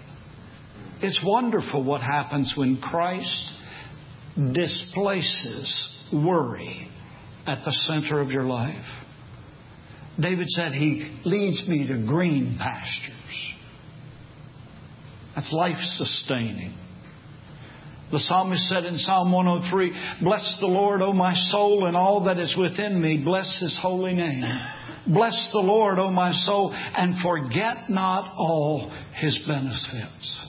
It's 1.02 1.22
wonderful 1.24 1.84
what 1.84 2.02
happens 2.02 2.54
when 2.58 2.82
Christ 2.82 3.52
displaces 4.54 6.10
worry 6.12 6.90
at 7.46 7.64
the 7.64 7.72
center 7.72 8.20
of 8.20 8.32
your 8.32 8.46
life. 8.46 8.76
David 10.20 10.48
said, 10.50 10.72
He 10.72 11.20
leads 11.26 11.68
me 11.68 11.88
to 11.88 12.06
green 12.08 12.58
pastures. 12.60 13.54
That's 15.36 15.52
life 15.52 15.80
sustaining. 15.98 16.78
The 18.12 18.20
psalmist 18.20 18.70
said 18.70 18.86
in 18.86 18.98
Psalm 18.98 19.32
103, 19.32 20.22
Bless 20.24 20.58
the 20.62 20.68
Lord, 20.68 21.02
O 21.02 21.12
my 21.12 21.34
soul, 21.34 21.86
and 21.86 21.98
all 21.98 22.24
that 22.26 22.38
is 22.40 22.56
within 22.58 23.02
me. 23.02 23.22
Bless 23.24 23.60
his 23.60 23.78
holy 23.82 24.14
name. 24.14 24.44
Bless 25.08 25.50
the 25.52 25.60
Lord, 25.60 26.00
O 26.00 26.10
my 26.12 26.32
soul, 26.32 26.72
and 26.74 27.16
forget 27.22 27.90
not 27.90 28.34
all 28.38 28.92
his 29.16 29.38
benefits. 29.48 30.46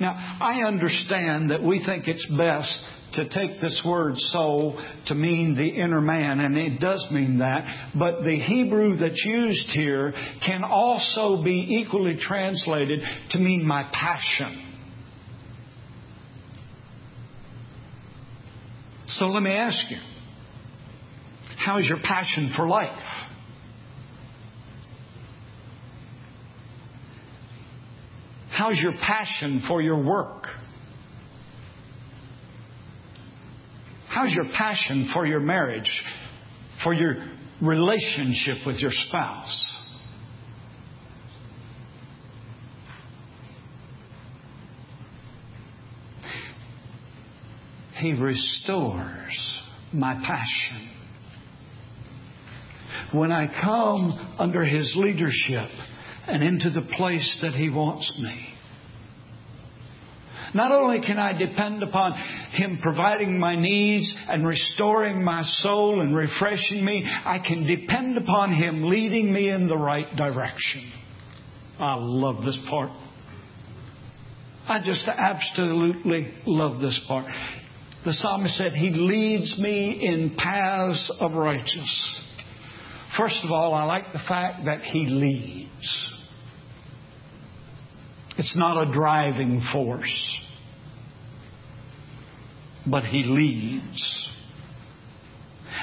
Now, 0.00 0.38
I 0.40 0.62
understand 0.66 1.50
that 1.50 1.62
we 1.62 1.84
think 1.84 2.08
it's 2.08 2.26
best 2.36 2.74
to 3.16 3.28
take 3.28 3.60
this 3.60 3.82
word 3.84 4.14
soul 4.16 4.80
to 5.06 5.14
mean 5.14 5.56
the 5.56 5.68
inner 5.68 6.00
man, 6.00 6.40
and 6.40 6.56
it 6.56 6.80
does 6.80 7.04
mean 7.10 7.38
that. 7.38 7.92
But 7.98 8.22
the 8.22 8.38
Hebrew 8.38 8.96
that's 8.96 9.22
used 9.24 9.68
here 9.70 10.12
can 10.44 10.62
also 10.64 11.42
be 11.42 11.80
equally 11.82 12.16
translated 12.20 13.00
to 13.30 13.38
mean 13.38 13.66
my 13.66 13.84
passion. 13.92 14.62
So 19.08 19.26
let 19.26 19.42
me 19.42 19.52
ask 19.52 19.90
you 19.90 19.98
how 21.64 21.78
is 21.78 21.86
your 21.86 22.00
passion 22.02 22.52
for 22.54 22.66
life? 22.66 22.90
How's 28.50 28.78
your 28.78 28.92
passion 28.92 29.62
for 29.68 29.82
your 29.82 30.02
work? 30.02 30.46
How's 34.16 34.32
your 34.32 34.46
passion 34.56 35.10
for 35.12 35.26
your 35.26 35.40
marriage, 35.40 35.90
for 36.82 36.94
your 36.94 37.16
relationship 37.60 38.66
with 38.66 38.76
your 38.76 38.90
spouse? 38.90 39.76
He 47.98 48.14
restores 48.14 49.58
my 49.92 50.14
passion. 50.14 50.90
When 53.12 53.30
I 53.30 53.48
come 53.48 54.36
under 54.38 54.64
His 54.64 54.94
leadership 54.96 55.68
and 56.26 56.42
into 56.42 56.70
the 56.70 56.88
place 56.96 57.38
that 57.42 57.52
He 57.52 57.68
wants 57.68 58.18
me, 58.18 58.55
not 60.54 60.72
only 60.72 61.00
can 61.00 61.18
I 61.18 61.32
depend 61.32 61.82
upon 61.82 62.12
Him 62.52 62.78
providing 62.82 63.38
my 63.38 63.54
needs 63.56 64.12
and 64.28 64.46
restoring 64.46 65.22
my 65.22 65.42
soul 65.60 66.00
and 66.00 66.14
refreshing 66.14 66.84
me, 66.84 67.04
I 67.06 67.38
can 67.38 67.66
depend 67.66 68.16
upon 68.16 68.54
Him 68.54 68.88
leading 68.88 69.32
me 69.32 69.50
in 69.50 69.68
the 69.68 69.76
right 69.76 70.14
direction. 70.16 70.92
I 71.78 71.96
love 71.98 72.44
this 72.44 72.58
part. 72.68 72.90
I 74.68 74.80
just 74.84 75.06
absolutely 75.06 76.32
love 76.46 76.80
this 76.80 76.98
part. 77.06 77.26
The 78.04 78.12
psalmist 78.14 78.56
said, 78.56 78.72
He 78.72 78.90
leads 78.90 79.58
me 79.58 80.04
in 80.04 80.36
paths 80.36 81.12
of 81.20 81.32
righteousness. 81.32 82.22
First 83.18 83.40
of 83.44 83.50
all, 83.50 83.74
I 83.74 83.84
like 83.84 84.12
the 84.12 84.20
fact 84.26 84.64
that 84.66 84.82
He 84.82 85.06
leads. 85.06 86.15
It's 88.38 88.56
not 88.56 88.88
a 88.88 88.92
driving 88.92 89.62
force, 89.72 90.40
but 92.86 93.04
He 93.04 93.24
leads. 93.24 94.28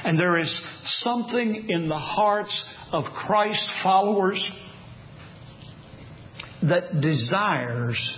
And 0.03 0.19
there 0.19 0.37
is 0.37 0.61
something 0.99 1.67
in 1.69 1.87
the 1.87 1.97
hearts 1.97 2.65
of 2.91 3.05
Christ 3.05 3.65
followers 3.81 4.51
that 6.61 7.01
desires 7.01 8.17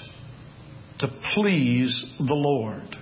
to 1.00 1.08
please 1.34 2.16
the 2.20 2.34
Lord. 2.34 2.96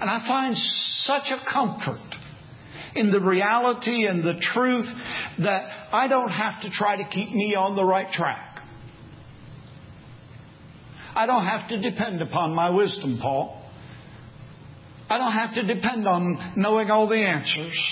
And 0.00 0.10
I 0.10 0.26
find 0.26 0.54
such 0.56 1.30
a 1.30 1.50
comfort 1.50 2.16
in 2.94 3.10
the 3.10 3.20
reality 3.20 4.06
and 4.06 4.22
the 4.22 4.40
truth 4.40 4.86
that 5.38 5.88
I 5.92 6.08
don't 6.08 6.30
have 6.30 6.62
to 6.62 6.70
try 6.70 6.96
to 6.96 7.08
keep 7.08 7.30
me 7.30 7.54
on 7.54 7.76
the 7.76 7.84
right 7.84 8.10
track. 8.12 8.45
I 11.16 11.26
don't 11.26 11.46
have 11.46 11.68
to 11.70 11.80
depend 11.80 12.22
upon 12.22 12.54
my 12.54 12.70
wisdom, 12.70 13.18
Paul. 13.20 13.62
I 15.08 15.18
don't 15.18 15.32
have 15.32 15.54
to 15.54 15.74
depend 15.74 16.06
on 16.06 16.54
knowing 16.56 16.90
all 16.90 17.08
the 17.08 17.16
answers. 17.16 17.82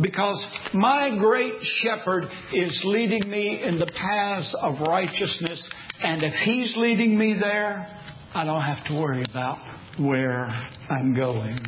Because 0.00 0.44
my 0.74 1.16
great 1.18 1.54
shepherd 1.82 2.24
is 2.52 2.82
leading 2.84 3.30
me 3.30 3.62
in 3.62 3.78
the 3.78 3.86
paths 3.86 4.54
of 4.60 4.80
righteousness, 4.80 5.70
and 6.02 6.22
if 6.22 6.34
he's 6.44 6.76
leading 6.76 7.18
me 7.18 7.36
there, 7.40 7.90
I 8.34 8.44
don't 8.44 8.62
have 8.62 8.86
to 8.88 9.00
worry 9.00 9.24
about 9.28 9.56
where 9.98 10.46
I'm 10.90 11.14
going 11.14 11.58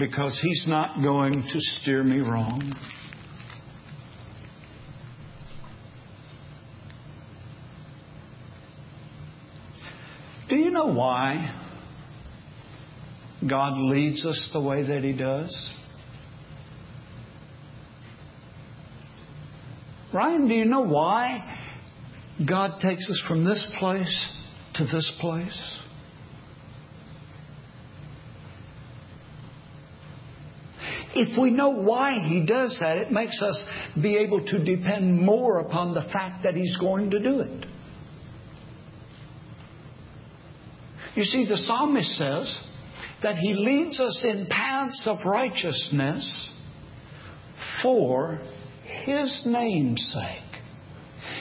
because 0.00 0.40
He's 0.42 0.64
not 0.66 1.02
going 1.02 1.34
to 1.34 1.60
steer 1.60 2.02
me 2.02 2.20
wrong. 2.20 2.74
Know 10.80 10.94
why 10.94 11.54
God 13.48 13.76
leads 13.76 14.24
us 14.24 14.50
the 14.52 14.60
way 14.62 14.86
that 14.86 15.02
He 15.02 15.12
does? 15.12 15.72
Ryan, 20.12 20.48
do 20.48 20.54
you 20.54 20.64
know 20.64 20.80
why 20.80 21.58
God 22.48 22.80
takes 22.80 23.08
us 23.10 23.22
from 23.28 23.44
this 23.44 23.64
place 23.78 24.28
to 24.74 24.84
this 24.84 25.12
place? 25.20 25.76
If 31.12 31.38
we 31.38 31.50
know 31.50 31.70
why 31.70 32.14
He 32.26 32.46
does 32.46 32.76
that, 32.80 32.96
it 32.96 33.12
makes 33.12 33.42
us 33.42 33.64
be 34.00 34.16
able 34.16 34.46
to 34.46 34.64
depend 34.64 35.20
more 35.20 35.58
upon 35.58 35.92
the 35.92 36.02
fact 36.12 36.44
that 36.44 36.54
He's 36.54 36.76
going 36.78 37.10
to 37.10 37.18
do 37.20 37.40
it. 37.40 37.66
You 41.14 41.24
see, 41.24 41.46
the 41.48 41.56
psalmist 41.56 42.10
says 42.16 42.68
that 43.22 43.36
He 43.36 43.54
leads 43.54 44.00
us 44.00 44.24
in 44.24 44.46
paths 44.48 45.06
of 45.06 45.18
righteousness 45.24 46.50
for 47.82 48.40
His 48.84 49.42
name's 49.46 50.14
sake. 50.14 50.50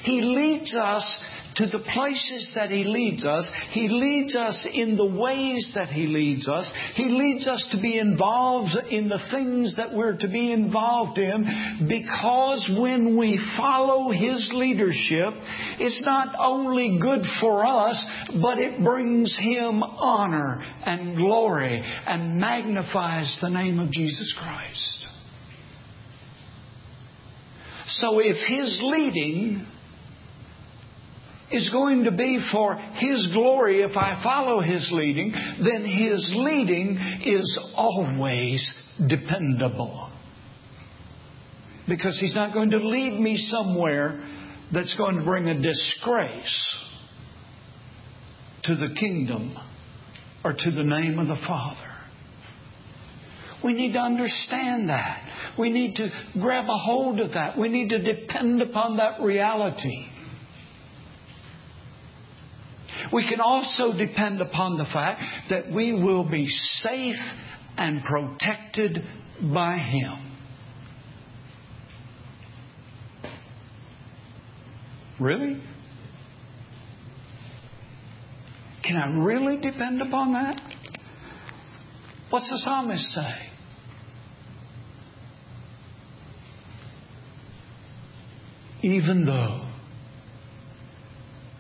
He 0.04 0.22
leads 0.22 0.76
us 0.76 1.24
to 1.60 1.68
the 1.68 1.84
places 1.94 2.54
that 2.56 2.70
He 2.70 2.86
leads 2.86 3.26
us. 3.26 3.50
He 3.72 3.90
leads 3.90 4.34
us 4.34 4.66
in 4.74 4.96
the 4.96 5.06
ways 5.06 5.70
that 5.76 5.90
He 5.90 6.08
leads 6.08 6.48
us. 6.48 6.72
He 6.96 7.10
leads 7.10 7.48
us 7.48 7.68
to 7.74 7.82
be 7.82 8.00
involved 8.00 8.72
in 8.90 9.10
the 9.10 9.20
things 9.30 9.76
that 9.76 9.94
we're 9.94 10.16
to 10.18 10.28
be 10.30 10.54
involved 10.54 11.20
in 11.20 11.88
because 11.90 12.72
when 12.80 13.18
we 13.18 13.38
follow 13.58 14.12
His 14.12 14.50
leadership, 14.54 15.34
it's 15.80 16.02
not 16.06 16.34
only 16.40 16.98
good 17.02 17.24
for 17.42 17.66
us, 17.66 18.06
but 18.42 18.58
it 18.58 18.82
brings 18.82 19.38
Him 19.38 19.84
honor 19.84 20.64
and 20.86 21.18
glory 21.18 21.84
and 22.08 22.40
magnifies 22.40 23.38
the 23.42 23.50
name 23.50 23.80
of 23.80 23.92
Jesus 23.92 24.34
Christ. 24.40 25.08
So 27.88 28.20
if 28.20 28.38
His 28.48 28.80
leading 28.82 29.68
is 31.52 31.70
going 31.70 32.04
to 32.04 32.12
be 32.12 32.40
for 32.52 32.76
His 32.76 33.30
glory 33.34 33.82
if 33.82 33.96
I 33.96 34.22
follow 34.24 34.62
His 34.62 34.90
leading, 34.94 35.32
then 35.32 35.86
His 35.86 36.32
leading 36.36 36.98
is 37.26 37.60
always 37.76 38.74
dependable. 39.08 40.12
Because 41.88 42.20
He's 42.20 42.36
not 42.36 42.54
going 42.54 42.72
to 42.72 42.78
lead 42.78 43.20
me 43.20 43.38
somewhere 43.38 44.26
that's 44.72 44.96
going 44.98 45.18
to 45.18 45.24
bring 45.24 45.48
a 45.48 45.60
disgrace 45.60 46.78
to 48.64 48.76
the 48.76 48.94
kingdom 49.00 49.56
or 50.44 50.54
to 50.54 50.72
the 50.72 50.84
name 50.84 51.18
of 51.18 51.28
the 51.28 51.40
Father. 51.48 51.96
We 53.64 53.74
need 53.74 53.94
to 53.94 54.00
understand 54.00 54.90
that. 54.90 55.54
We 55.58 55.70
need 55.70 55.96
to 55.96 56.10
grab 56.40 56.66
a 56.66 56.78
hold 56.78 57.20
of 57.20 57.32
that. 57.34 57.58
We 57.58 57.68
need 57.68 57.90
to 57.90 58.02
depend 58.02 58.62
upon 58.62 58.98
that 58.98 59.22
reality. 59.22 60.08
We 63.12 63.28
can 63.28 63.40
also 63.40 63.98
depend 63.98 64.42
upon 64.42 64.78
the 64.78 64.86
fact 64.86 65.22
that 65.50 65.74
we 65.74 65.94
will 65.94 66.30
be 66.30 66.48
safe 66.48 67.16
and 67.78 68.04
protected 68.04 69.04
by 69.54 69.78
Him. 69.78 70.30
Really? 75.20 75.62
Can 78.84 78.96
I 78.96 79.18
really 79.24 79.58
depend 79.58 80.02
upon 80.02 80.34
that? 80.34 80.60
What's 82.30 82.50
the 82.50 82.58
psalmist 82.58 83.04
say? 83.04 83.34
Even 88.82 89.26
though 89.26 89.69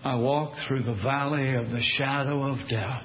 I 0.03 0.15
walk 0.15 0.53
through 0.67 0.83
the 0.83 0.95
valley 1.03 1.55
of 1.55 1.69
the 1.69 1.81
shadow 1.97 2.43
of 2.43 2.57
death, 2.69 3.03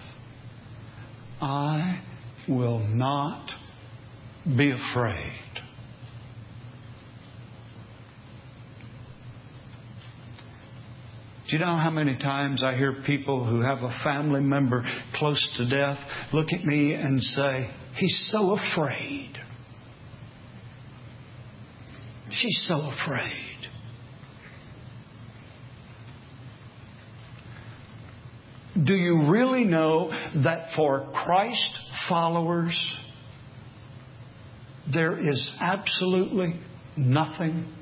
I 1.40 2.02
will 2.48 2.78
not 2.78 3.50
be 4.57 4.70
afraid. 4.70 5.40
Do 11.48 11.57
you 11.57 11.59
know 11.59 11.76
how 11.76 11.90
many 11.90 12.16
times 12.16 12.64
I 12.64 12.74
hear 12.74 13.02
people 13.04 13.44
who 13.44 13.61
have 13.61 13.83
a 13.83 13.94
family 14.02 14.40
member 14.40 14.83
close 15.14 15.46
to 15.59 15.68
death 15.68 15.98
look 16.33 16.48
at 16.52 16.64
me 16.64 16.94
and 16.94 17.20
say, 17.20 17.70
He's 17.96 18.30
so 18.33 18.57
afraid. 18.57 19.37
She's 22.30 22.64
so 22.66 22.80
afraid. 22.80 23.54
Do 28.82 28.94
you 28.94 29.28
really 29.30 29.64
know 29.64 30.10
that 30.42 30.70
for 30.74 31.10
Christ 31.24 31.78
followers, 32.08 32.96
there 34.92 35.16
is 35.18 35.56
absolutely 35.60 36.60
nothing 36.96 37.72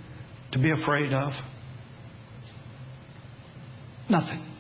to 0.53 0.59
be 0.59 0.71
afraid 0.71 1.13
of? 1.13 1.33
Nothing. 4.11 4.53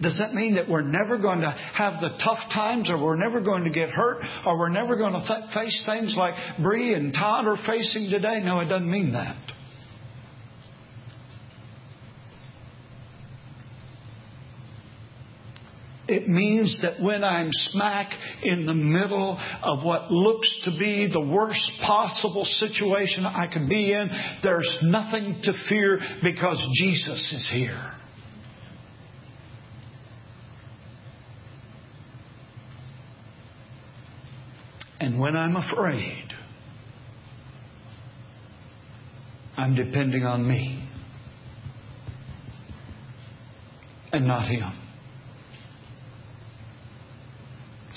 Does 0.00 0.18
that 0.18 0.34
mean 0.34 0.56
that 0.56 0.68
we're 0.68 0.82
never 0.82 1.16
going 1.18 1.40
to 1.40 1.50
have 1.50 2.00
the 2.00 2.10
tough 2.22 2.38
times 2.52 2.90
or 2.90 3.02
we're 3.02 3.16
never 3.16 3.40
going 3.40 3.64
to 3.64 3.70
get 3.70 3.88
hurt 3.90 4.22
or 4.44 4.58
we're 4.58 4.70
never 4.70 4.96
going 4.96 5.12
to 5.12 5.24
th- 5.26 5.54
face 5.54 5.84
things 5.86 6.14
like 6.16 6.34
Bree 6.62 6.92
and 6.94 7.14
Todd 7.14 7.46
are 7.46 7.56
facing 7.66 8.10
today? 8.10 8.40
No, 8.42 8.60
it 8.60 8.66
doesn't 8.66 8.90
mean 8.90 9.12
that. 9.12 9.36
It 16.16 16.28
means 16.30 16.80
that 16.80 17.02
when 17.04 17.22
I'm 17.22 17.50
smack 17.52 18.10
in 18.42 18.64
the 18.64 18.72
middle 18.72 19.38
of 19.62 19.84
what 19.84 20.10
looks 20.10 20.62
to 20.64 20.70
be 20.70 21.10
the 21.12 21.20
worst 21.20 21.60
possible 21.84 22.46
situation 22.46 23.26
I 23.26 23.52
could 23.52 23.68
be 23.68 23.92
in, 23.92 24.08
there's 24.42 24.78
nothing 24.82 25.40
to 25.42 25.52
fear 25.68 25.98
because 26.22 26.56
Jesus 26.78 27.34
is 27.34 27.50
here. 27.52 27.92
And 34.98 35.20
when 35.20 35.36
I'm 35.36 35.56
afraid, 35.56 36.32
I'm 39.58 39.74
depending 39.74 40.24
on 40.24 40.48
me 40.48 40.88
and 44.14 44.26
not 44.26 44.48
Him. 44.48 44.85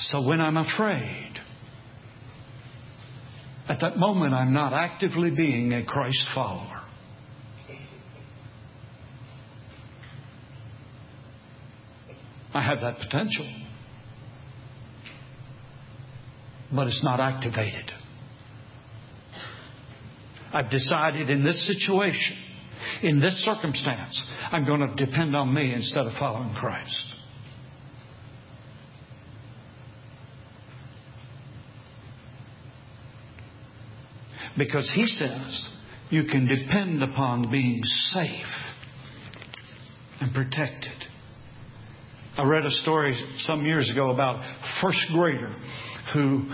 So 0.02 0.26
when 0.26 0.40
I'm 0.40 0.56
afraid, 0.56 1.34
at 3.68 3.82
that 3.82 3.98
moment 3.98 4.34
I'm 4.34 4.54
not 4.54 4.74
actively 4.74 5.30
being 5.30 5.74
a 5.74 5.84
Christ 5.84 6.26
follower. 6.34 6.82
I 12.54 12.64
have 12.64 12.80
that 12.82 12.98
potential, 13.00 13.48
but 16.74 16.88
it's 16.88 17.04
not 17.04 17.20
activated. 17.20 17.92
I've 20.52 20.72
decided 20.72 21.30
in 21.30 21.44
this 21.44 21.68
situation, 21.68 22.38
in 23.04 23.20
this 23.20 23.34
circumstance, 23.46 24.20
I'm 24.52 24.66
going 24.66 24.80
to 24.80 25.06
depend 25.06 25.36
on 25.36 25.54
me 25.54 25.74
instead 25.74 26.06
of 26.06 26.14
following 26.14 26.54
Christ. 26.56 27.19
Because 34.60 34.92
he 34.94 35.08
says 35.08 35.70
you 36.10 36.26
can 36.26 36.48
depend 36.48 37.02
upon 37.02 37.50
being 37.50 37.82
safe 37.84 38.46
and 40.20 40.34
protected. 40.34 40.92
I 42.38 42.46
read 42.46 42.66
a 42.66 42.70
story 42.70 43.16
some 43.40 43.66
years 43.66 43.90
ago 43.92 44.12
about 44.12 44.44
first 44.82 45.00
grader 45.14 45.56
who 46.14 46.50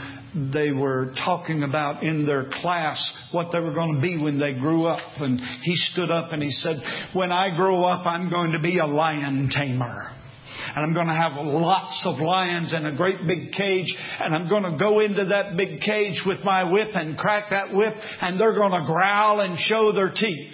they 0.53 0.71
were 0.71 1.13
talking 1.23 1.63
about 1.63 2.03
in 2.03 2.25
their 2.25 2.49
class 2.61 3.29
what 3.31 3.51
they 3.51 3.59
were 3.59 3.73
going 3.73 3.95
to 3.95 4.01
be 4.01 4.23
when 4.23 4.37
they 4.37 4.53
grew 4.53 4.85
up. 4.85 4.99
And 5.17 5.39
he 5.63 5.75
stood 5.75 6.11
up 6.11 6.31
and 6.31 6.43
he 6.43 6.51
said, 6.51 6.75
When 7.13 7.31
I 7.31 7.55
grow 7.55 7.83
up, 7.83 8.05
I'm 8.05 8.29
going 8.29 8.51
to 8.51 8.59
be 8.59 8.77
a 8.77 8.85
lion 8.85 9.49
tamer 9.51 10.11
and 10.75 10.83
I'm 10.83 10.93
going 10.93 11.07
to 11.07 11.13
have 11.13 11.33
lots 11.37 12.05
of 12.05 12.19
lions 12.19 12.73
in 12.73 12.85
a 12.85 12.95
great 12.97 13.25
big 13.25 13.53
cage, 13.53 13.95
and 14.19 14.35
I'm 14.35 14.49
going 14.49 14.63
to 14.63 14.77
go 14.77 14.99
into 14.99 15.25
that 15.25 15.55
big 15.55 15.79
cage 15.79 16.21
with 16.25 16.39
my 16.43 16.69
whip 16.69 16.89
and 16.93 17.17
crack 17.17 17.45
that 17.51 17.73
whip, 17.73 17.93
and 18.21 18.39
they're 18.39 18.53
going 18.55 18.71
to 18.71 18.85
growl 18.85 19.39
and 19.39 19.57
show 19.57 19.93
their 19.93 20.11
teeth. 20.11 20.53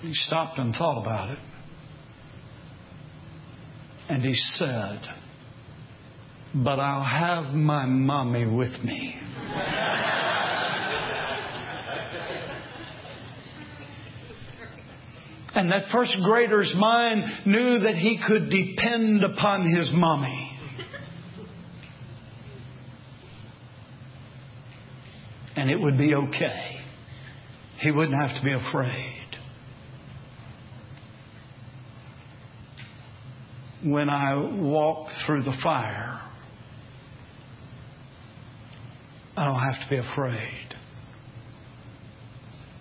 He 0.00 0.14
stopped 0.14 0.58
and 0.58 0.72
thought 0.72 1.02
about 1.02 1.30
it. 1.30 1.38
And 4.08 4.22
he 4.22 4.34
said, 4.34 5.00
But 6.54 6.78
I'll 6.78 7.04
have 7.04 7.52
my 7.54 7.86
mommy 7.86 8.46
with 8.46 8.82
me. 8.84 9.20
And 15.58 15.72
that 15.72 15.86
first 15.90 16.16
grader's 16.22 16.72
mind 16.78 17.24
knew 17.44 17.80
that 17.80 17.96
he 17.96 18.20
could 18.24 18.48
depend 18.48 19.24
upon 19.24 19.68
his 19.68 19.90
mommy. 19.92 20.56
And 25.56 25.68
it 25.68 25.80
would 25.80 25.98
be 25.98 26.14
okay. 26.14 26.76
He 27.80 27.90
wouldn't 27.90 28.14
have 28.14 28.38
to 28.38 28.44
be 28.44 28.52
afraid. 28.52 29.26
When 33.84 34.08
I 34.08 34.36
walk 34.36 35.08
through 35.26 35.42
the 35.42 35.58
fire, 35.60 36.20
I 39.36 39.44
don't 39.44 39.58
have 39.58 39.88
to 39.88 39.90
be 39.90 40.08
afraid 40.08 40.76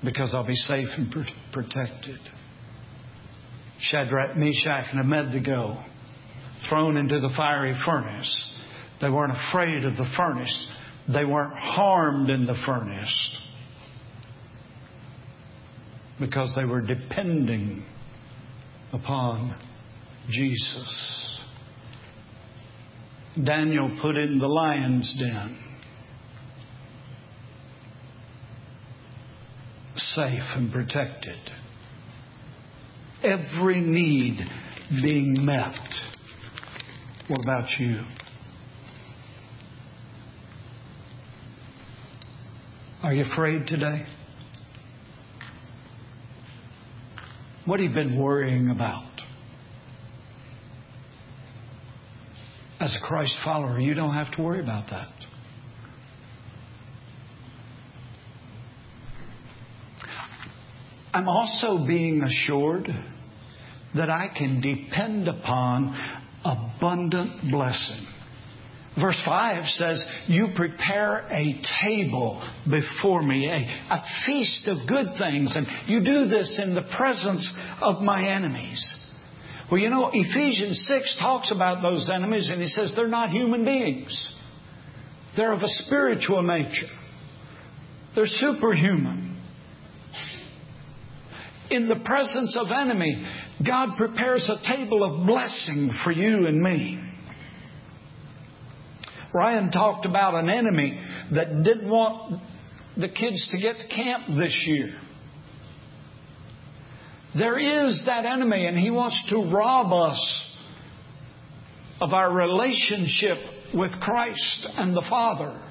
because 0.03 0.35
I'll 0.35 0.45
be 0.45 0.53
safe 0.53 0.89
and 0.95 1.11
protected. 1.51 2.19
Shadrach, 3.79 4.35
Meshach, 4.35 4.85
and 4.91 4.99
Abednego 5.01 5.83
thrown 6.67 6.97
into 6.97 7.19
the 7.19 7.29
fiery 7.35 7.77
furnace. 7.85 8.53
They 9.01 9.09
weren't 9.09 9.33
afraid 9.49 9.83
of 9.83 9.95
the 9.95 10.07
furnace. 10.15 10.67
They 11.13 11.25
weren't 11.25 11.57
harmed 11.57 12.29
in 12.29 12.45
the 12.45 12.55
furnace 12.65 13.37
because 16.19 16.53
they 16.55 16.65
were 16.65 16.81
depending 16.81 17.85
upon 18.91 19.57
Jesus. 20.29 21.41
Daniel 23.45 23.95
put 24.01 24.15
in 24.15 24.39
the 24.39 24.47
lion's 24.47 25.15
den. 25.19 25.63
Safe 29.95 30.41
and 30.55 30.71
protected. 30.71 31.37
Every 33.23 33.81
need 33.81 34.39
being 35.01 35.43
met. 35.43 35.75
What 37.27 37.41
about 37.41 37.67
you? 37.79 38.01
Are 43.03 43.13
you 43.13 43.25
afraid 43.31 43.67
today? 43.67 44.05
What 47.65 47.79
have 47.79 47.89
you 47.89 47.95
been 47.95 48.17
worrying 48.17 48.69
about? 48.69 49.03
As 52.79 52.95
a 52.95 53.05
Christ 53.05 53.35
follower, 53.43 53.79
you 53.79 53.93
don't 53.93 54.13
have 54.13 54.31
to 54.35 54.41
worry 54.41 54.61
about 54.61 54.89
that. 54.89 55.11
I'm 61.17 61.27
also 61.27 61.87
being 61.87 62.21
assured 62.21 62.87
that 63.95 64.07
I 64.07 64.27
can 64.37 64.61
depend 64.61 65.27
upon 65.27 65.97
abundant 66.45 67.51
blessing. 67.51 68.05
Verse 69.01 69.19
5 69.25 69.65
says, 69.65 70.05
You 70.27 70.49
prepare 70.55 71.27
a 71.31 71.59
table 71.81 72.47
before 72.69 73.23
me, 73.23 73.47
a, 73.47 73.55
a 73.55 74.03
feast 74.27 74.67
of 74.67 74.87
good 74.87 75.07
things, 75.17 75.55
and 75.55 75.65
you 75.87 76.03
do 76.03 76.27
this 76.27 76.61
in 76.63 76.75
the 76.75 76.87
presence 76.95 77.51
of 77.81 78.03
my 78.03 78.23
enemies. 78.23 78.85
Well, 79.71 79.81
you 79.81 79.89
know, 79.89 80.11
Ephesians 80.13 80.85
6 80.87 81.17
talks 81.19 81.51
about 81.51 81.81
those 81.81 82.11
enemies, 82.13 82.51
and 82.51 82.61
he 82.61 82.67
says 82.67 82.93
they're 82.95 83.07
not 83.07 83.31
human 83.31 83.65
beings. 83.65 84.35
They're 85.35 85.53
of 85.53 85.63
a 85.63 85.67
spiritual 85.67 86.43
nature. 86.43 86.93
They're 88.13 88.27
superhuman. 88.27 89.26
In 91.69 91.89
the 91.89 92.01
presence 92.05 92.57
of 92.57 92.71
enemy, 92.71 93.25
God 93.65 93.97
prepares 93.97 94.49
a 94.49 94.75
table 94.75 95.03
of 95.03 95.27
blessing 95.27 95.91
for 96.03 96.11
you 96.11 96.47
and 96.47 96.61
me. 96.61 97.03
Ryan 99.33 99.71
talked 99.71 100.05
about 100.05 100.35
an 100.35 100.49
enemy 100.49 100.99
that 101.33 101.63
didn't 101.63 101.89
want 101.89 102.41
the 102.95 103.09
kids 103.09 103.49
to 103.51 103.59
get 103.59 103.75
to 103.77 103.87
camp 103.93 104.27
this 104.29 104.63
year. 104.65 104.97
There 107.37 107.59
is 107.59 108.01
that 108.05 108.25
enemy, 108.25 108.65
and 108.65 108.77
he 108.77 108.89
wants 108.89 109.21
to 109.29 109.51
rob 109.53 109.91
us 109.91 110.57
of 111.99 112.13
our 112.13 112.33
relationship 112.33 113.37
with 113.73 113.91
Christ 114.01 114.67
and 114.77 114.95
the 114.95 115.05
Father. 115.09 115.66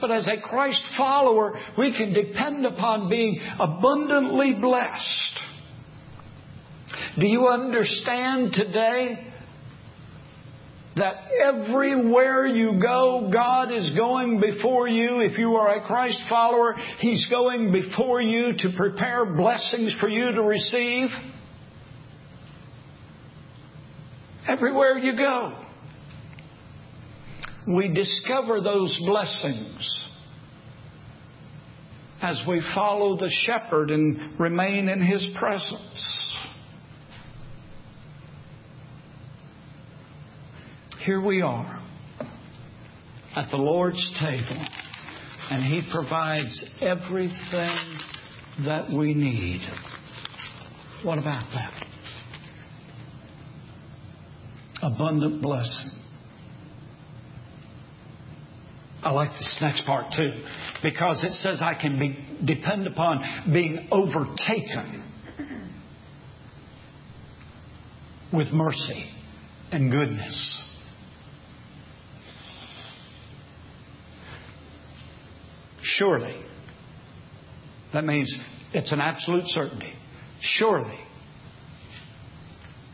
But 0.00 0.10
as 0.12 0.28
a 0.28 0.40
Christ 0.40 0.82
follower, 0.96 1.54
we 1.76 1.92
can 1.96 2.12
depend 2.12 2.66
upon 2.66 3.08
being 3.08 3.40
abundantly 3.58 4.56
blessed. 4.60 5.40
Do 7.20 7.26
you 7.26 7.48
understand 7.48 8.52
today 8.52 9.28
that 10.98 11.14
everywhere 11.44 12.46
you 12.46 12.80
go, 12.80 13.30
God 13.32 13.72
is 13.72 13.92
going 13.96 14.40
before 14.40 14.88
you. 14.88 15.20
If 15.20 15.38
you 15.38 15.54
are 15.54 15.76
a 15.76 15.86
Christ 15.86 16.20
follower, 16.28 16.74
He's 17.00 17.26
going 17.30 17.72
before 17.72 18.20
you 18.20 18.52
to 18.58 18.70
prepare 18.76 19.36
blessings 19.36 19.94
for 20.00 20.08
you 20.08 20.32
to 20.32 20.42
receive. 20.42 21.08
Everywhere 24.48 24.98
you 24.98 25.16
go, 25.16 25.67
we 27.68 27.92
discover 27.92 28.60
those 28.60 28.98
blessings 29.06 30.08
as 32.20 32.42
we 32.48 32.62
follow 32.74 33.16
the 33.16 33.30
shepherd 33.44 33.90
and 33.90 34.38
remain 34.40 34.88
in 34.88 35.04
His 35.04 35.28
presence. 35.38 36.18
here 41.08 41.22
we 41.22 41.40
are 41.40 41.82
at 43.34 43.50
the 43.50 43.56
Lord's 43.56 44.14
table, 44.20 44.62
and 45.50 45.64
He 45.64 45.80
provides 45.90 46.76
everything 46.82 47.98
that 48.66 48.90
we 48.94 49.14
need. 49.14 49.62
What 51.02 51.16
about 51.16 51.44
that? 51.54 51.86
Abundant 54.82 55.40
blessing. 55.40 55.97
I 59.08 59.10
like 59.12 59.30
this 59.38 59.58
next 59.62 59.86
part 59.86 60.12
too, 60.14 60.28
because 60.82 61.24
it 61.24 61.32
says 61.32 61.62
I 61.62 61.72
can 61.72 61.98
be 61.98 62.14
depend 62.44 62.86
upon 62.86 63.24
being 63.50 63.88
overtaken 63.90 65.10
with 68.34 68.48
mercy 68.48 69.10
and 69.72 69.90
goodness. 69.90 70.62
Surely. 75.80 76.44
That 77.94 78.04
means 78.04 78.30
it's 78.74 78.92
an 78.92 79.00
absolute 79.00 79.46
certainty. 79.46 79.94
Surely. 80.42 80.98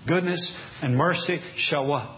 Goodness 0.07 0.57
and 0.81 0.96
mercy 0.96 1.40
shall 1.57 1.87
what? 1.87 2.09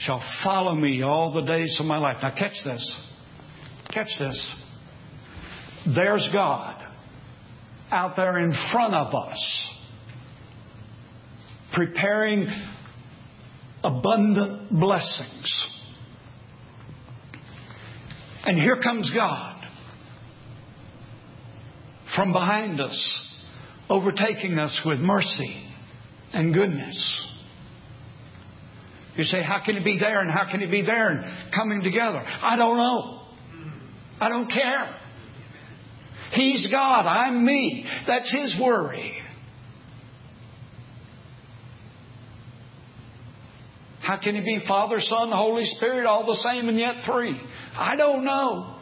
Shall 0.00 0.20
follow 0.42 0.74
me 0.74 1.02
all 1.02 1.32
the 1.32 1.42
days 1.42 1.76
of 1.78 1.86
my 1.86 1.98
life. 1.98 2.16
Now 2.20 2.34
catch 2.36 2.64
this. 2.64 3.11
Catch 3.92 4.08
this. 4.18 4.64
There's 5.94 6.28
God 6.32 6.82
out 7.90 8.16
there 8.16 8.38
in 8.38 8.54
front 8.72 8.94
of 8.94 9.14
us 9.14 9.68
preparing 11.74 12.46
abundant 13.82 14.70
blessings. 14.70 15.64
And 18.44 18.58
here 18.58 18.80
comes 18.82 19.10
God 19.14 19.64
from 22.14 22.32
behind 22.32 22.80
us, 22.80 23.36
overtaking 23.88 24.58
us 24.58 24.80
with 24.84 24.98
mercy 24.98 25.66
and 26.32 26.52
goodness. 26.52 27.28
You 29.16 29.24
say, 29.24 29.42
how 29.42 29.62
can 29.64 29.76
He 29.76 29.84
be 29.84 29.98
there 29.98 30.20
and 30.20 30.30
how 30.30 30.50
can 30.50 30.60
He 30.60 30.66
be 30.66 30.82
there 30.82 31.10
and 31.10 31.52
coming 31.54 31.82
together? 31.82 32.22
I 32.24 32.56
don't 32.56 32.76
know. 32.76 33.21
I 34.20 34.28
don't 34.28 34.48
care. 34.48 34.96
He's 36.32 36.68
God. 36.70 37.06
I'm 37.06 37.44
me. 37.44 37.84
That's 38.06 38.32
His 38.32 38.58
worry. 38.60 39.18
How 44.00 44.18
can 44.22 44.34
He 44.34 44.40
be 44.40 44.64
Father, 44.66 44.96
Son, 44.98 45.30
Holy 45.30 45.64
Spirit, 45.64 46.06
all 46.06 46.26
the 46.26 46.36
same 46.36 46.68
and 46.68 46.78
yet 46.78 47.04
three? 47.06 47.40
I 47.76 47.96
don't 47.96 48.24
know. 48.24 48.76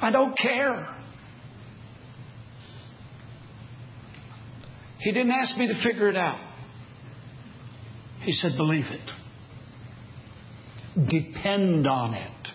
I 0.00 0.10
don't 0.10 0.36
care. 0.36 0.96
He 4.98 5.12
didn't 5.12 5.32
ask 5.32 5.56
me 5.56 5.68
to 5.68 5.82
figure 5.82 6.08
it 6.08 6.16
out. 6.16 6.40
He 8.22 8.32
said, 8.32 8.52
believe 8.56 8.86
it. 8.86 9.10
Depend 11.08 11.86
on 11.86 12.14
it. 12.14 12.48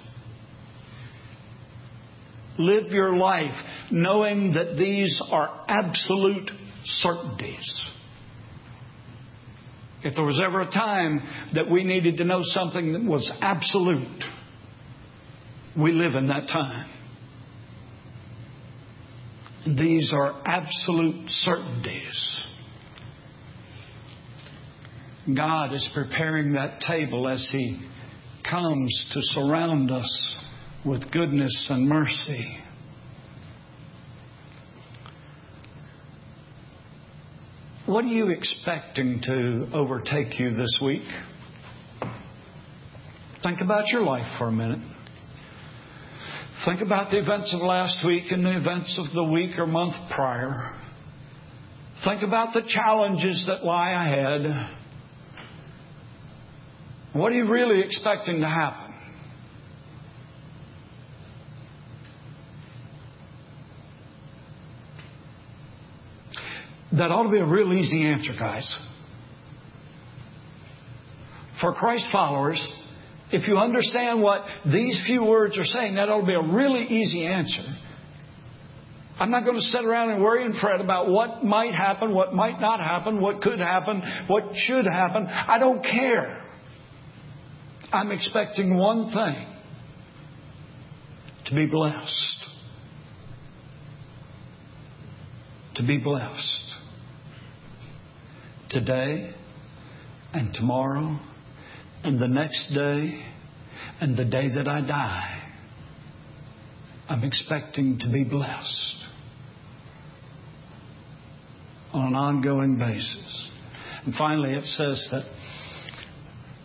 Live 2.61 2.91
your 2.91 3.15
life 3.15 3.55
knowing 3.89 4.53
that 4.53 4.75
these 4.77 5.21
are 5.31 5.65
absolute 5.67 6.49
certainties. 6.83 7.85
If 10.03 10.15
there 10.15 10.25
was 10.25 10.41
ever 10.43 10.61
a 10.61 10.71
time 10.71 11.21
that 11.53 11.69
we 11.69 11.83
needed 11.83 12.17
to 12.17 12.23
know 12.23 12.41
something 12.43 12.93
that 12.93 13.03
was 13.03 13.29
absolute, 13.41 14.23
we 15.77 15.91
live 15.91 16.15
in 16.15 16.27
that 16.27 16.47
time. 16.47 16.89
These 19.77 20.11
are 20.13 20.41
absolute 20.45 21.29
certainties. 21.29 22.45
God 25.35 25.71
is 25.73 25.87
preparing 25.93 26.53
that 26.53 26.81
table 26.87 27.27
as 27.27 27.47
He 27.51 27.79
comes 28.49 29.11
to 29.13 29.19
surround 29.21 29.91
us 29.91 30.37
with 30.85 31.11
goodness 31.11 31.67
and 31.69 31.87
mercy. 31.87 32.57
What 37.85 38.03
are 38.05 38.07
you 38.07 38.29
expecting 38.29 39.21
to 39.23 39.67
overtake 39.73 40.39
you 40.39 40.51
this 40.51 40.81
week? 40.83 41.07
Think 43.43 43.61
about 43.61 43.87
your 43.89 44.01
life 44.01 44.37
for 44.39 44.47
a 44.47 44.51
minute. 44.51 44.79
Think 46.65 46.81
about 46.81 47.11
the 47.11 47.17
events 47.17 47.53
of 47.53 47.61
last 47.61 48.05
week 48.05 48.31
and 48.31 48.45
the 48.45 48.55
events 48.55 48.95
of 48.97 49.13
the 49.13 49.31
week 49.31 49.57
or 49.57 49.65
month 49.67 49.95
prior. 50.13 50.53
Think 52.05 52.23
about 52.23 52.53
the 52.53 52.61
challenges 52.67 53.45
that 53.47 53.63
lie 53.63 53.91
ahead. 53.91 54.77
What 57.13 57.31
are 57.31 57.35
you 57.35 57.51
really 57.51 57.83
expecting 57.83 58.39
to 58.41 58.47
happen? 58.47 58.80
That 66.97 67.09
ought 67.09 67.23
to 67.23 67.29
be 67.29 67.39
a 67.39 67.45
real 67.45 67.71
easy 67.73 68.05
answer, 68.05 68.33
guys. 68.37 68.69
For 71.61 71.73
Christ 71.73 72.07
followers, 72.11 72.59
if 73.31 73.47
you 73.47 73.57
understand 73.57 74.21
what 74.21 74.41
these 74.65 75.01
few 75.05 75.23
words 75.23 75.57
are 75.57 75.63
saying, 75.63 75.95
that 75.95 76.09
ought 76.09 76.21
to 76.21 76.25
be 76.25 76.33
a 76.33 76.53
really 76.53 76.83
easy 76.83 77.25
answer. 77.25 77.63
I'm 79.19 79.29
not 79.29 79.45
going 79.45 79.55
to 79.55 79.61
sit 79.61 79.85
around 79.85 80.09
and 80.09 80.23
worry 80.23 80.43
and 80.43 80.55
fret 80.59 80.81
about 80.81 81.07
what 81.07 81.43
might 81.43 81.73
happen, 81.73 82.13
what 82.13 82.33
might 82.33 82.59
not 82.59 82.79
happen, 82.79 83.21
what 83.21 83.41
could 83.41 83.59
happen, 83.59 84.01
what 84.27 84.43
should 84.55 84.85
happen. 84.85 85.27
I 85.27 85.59
don't 85.59 85.83
care. 85.83 86.43
I'm 87.93 88.11
expecting 88.11 88.77
one 88.77 89.11
thing 89.13 89.47
to 91.45 91.55
be 91.55 91.67
blessed. 91.67 92.47
To 95.75 95.87
be 95.87 95.99
blessed 95.99 96.70
today 98.71 99.33
and 100.33 100.53
tomorrow 100.53 101.19
and 102.03 102.19
the 102.19 102.27
next 102.27 102.73
day 102.73 103.23
and 103.99 104.17
the 104.17 104.25
day 104.25 104.47
that 104.55 104.67
I 104.67 104.81
die. 104.81 105.37
I'm 107.09 107.23
expecting 107.23 107.99
to 107.99 108.11
be 108.11 108.23
blessed 108.23 109.05
on 111.93 112.07
an 112.07 112.15
ongoing 112.15 112.77
basis. 112.77 113.49
And 114.05 114.15
finally, 114.15 114.53
it 114.53 114.63
says 114.63 115.07
that 115.11 115.23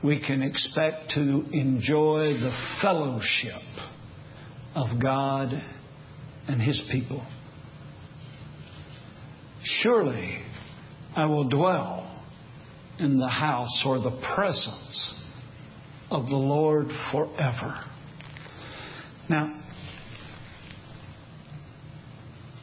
we 0.05 0.21
can 0.21 0.43
expect 0.43 1.11
to 1.15 1.45
enjoy 1.53 2.35
the 2.35 2.57
fellowship 2.81 3.63
of 4.75 5.03
God 5.03 5.51
and 6.47 6.63
His 6.63 6.81
people. 6.93 7.27
Surely 9.83 10.39
I 11.17 11.25
will 11.25 11.49
dwell 11.49 12.23
in 12.99 13.19
the 13.19 13.29
house 13.29 13.83
or 13.87 13.99
the 13.99 14.21
presence 14.35 15.25
of 16.11 16.27
the 16.27 16.37
Lord 16.37 16.89
forever. 17.11 17.83
Now, 19.31 19.63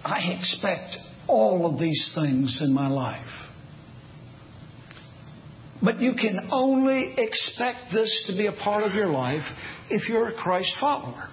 I 0.03 0.19
expect 0.39 0.97
all 1.27 1.65
of 1.71 1.79
these 1.79 2.11
things 2.13 2.61
in 2.63 2.73
my 2.73 2.87
life. 2.87 3.25
But 5.81 5.99
you 5.99 6.13
can 6.13 6.49
only 6.51 7.15
expect 7.17 7.91
this 7.91 8.25
to 8.27 8.37
be 8.37 8.45
a 8.45 8.53
part 8.53 8.83
of 8.83 8.93
your 8.93 9.07
life 9.07 9.43
if 9.89 10.07
you're 10.07 10.29
a 10.29 10.35
Christ 10.35 10.73
follower. 10.79 11.27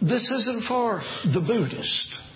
This 0.00 0.30
isn't 0.30 0.68
for 0.68 1.02
the 1.24 1.40
Buddhist. 1.40 2.27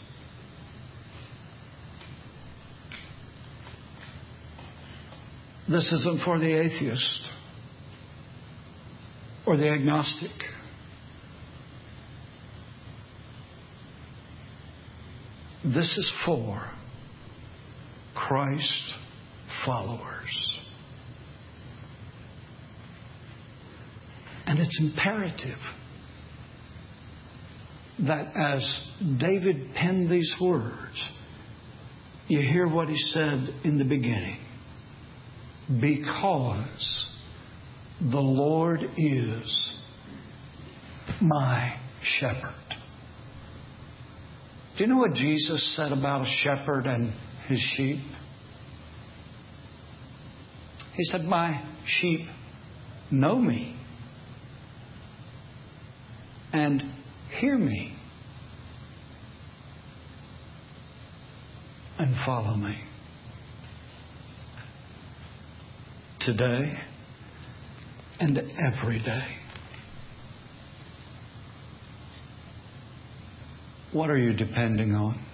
This 5.73 5.91
isn't 5.91 6.23
for 6.27 6.39
the 6.39 6.53
atheist 6.53 7.31
or 9.47 9.57
the 9.57 9.71
agnostic. 9.71 10.31
This 15.65 15.97
is 15.97 16.13
for 16.27 16.71
Christ 18.15 18.95
followers. 19.65 20.61
And 24.45 24.59
it's 24.59 24.79
imperative 24.79 25.59
that 28.01 28.37
as 28.37 28.91
David 29.19 29.73
penned 29.75 30.11
these 30.11 30.35
words, 30.39 31.03
you 32.29 32.41
hear 32.41 32.69
what 32.69 32.91
he 32.91 32.99
said 33.15 33.49
in 33.65 33.79
the 33.79 33.85
beginning 33.85 34.39
because 35.69 37.11
the 38.01 38.21
Lord 38.21 38.81
is 38.97 39.79
my 41.21 41.79
shepherd. 42.03 42.55
Do 44.77 44.85
you 44.85 44.87
know 44.89 44.99
what 44.99 45.15
Jesus 45.15 45.77
said 45.77 45.93
about 45.93 46.23
a 46.23 46.31
shepherd 46.43 46.87
and 46.87 47.13
his 47.47 47.61
sheep? 47.77 48.01
He 50.95 51.05
said, 51.05 51.23
My 51.23 51.63
sheep 51.87 52.21
know 53.11 53.39
me 53.39 53.77
and 56.53 56.83
hear 57.41 57.57
me 57.57 57.97
and 61.99 62.15
follow 62.27 62.57
me. 62.57 62.77
Today 66.25 66.73
and 68.21 68.39
every 68.39 69.01
day. 69.03 69.27
What 73.93 74.09
are 74.09 74.17
you 74.17 74.33
depending 74.33 74.95
on? 74.95 75.27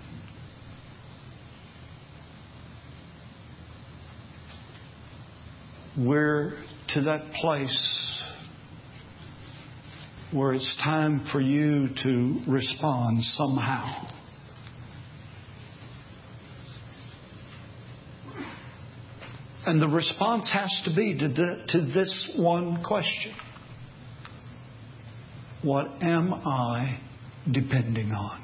We're 5.98 6.54
to 6.94 7.02
that 7.02 7.32
place 7.40 8.22
where 10.32 10.52
it's 10.54 10.78
time 10.82 11.26
for 11.32 11.40
you 11.40 11.88
to 12.02 12.40
respond 12.48 13.22
somehow. 13.22 14.17
And 19.68 19.82
the 19.82 19.88
response 19.88 20.50
has 20.50 20.70
to 20.86 20.96
be 20.96 21.18
to, 21.18 21.28
to 21.28 21.80
this 21.92 22.32
one 22.38 22.82
question 22.82 23.34
What 25.62 25.88
am 26.00 26.32
I 26.32 26.98
depending 27.52 28.12
on? 28.12 28.42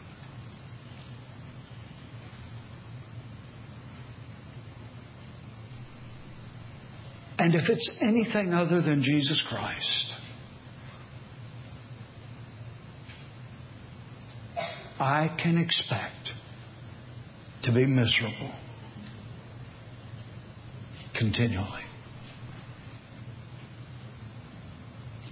And 7.39 7.55
if 7.55 7.71
it's 7.71 7.99
anything 8.03 8.53
other 8.53 8.83
than 8.83 9.03
Jesus 9.03 9.43
Christ, 9.49 10.13
I 15.01 15.35
can 15.43 15.57
expect 15.57 16.33
to 17.63 17.73
be 17.73 17.87
miserable 17.87 18.53
continually. 21.19 21.83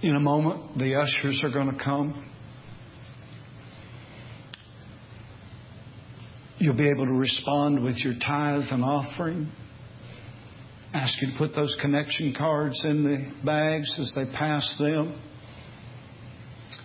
In 0.01 0.15
a 0.15 0.19
moment, 0.19 0.77
the 0.77 0.95
ushers 0.95 1.41
are 1.43 1.49
going 1.49 1.71
to 1.71 1.81
come. 1.81 2.29
You'll 6.57 6.75
be 6.75 6.89
able 6.89 7.05
to 7.05 7.13
respond 7.13 7.83
with 7.83 7.97
your 7.97 8.13
tithe 8.25 8.63
and 8.71 8.83
offering. 8.83 9.49
Ask 10.93 11.21
you 11.21 11.31
to 11.31 11.37
put 11.37 11.55
those 11.55 11.75
connection 11.81 12.35
cards 12.37 12.83
in 12.85 13.03
the 13.03 13.45
bags 13.45 13.97
as 13.99 14.11
they 14.13 14.25
pass 14.37 14.75
them. 14.77 15.21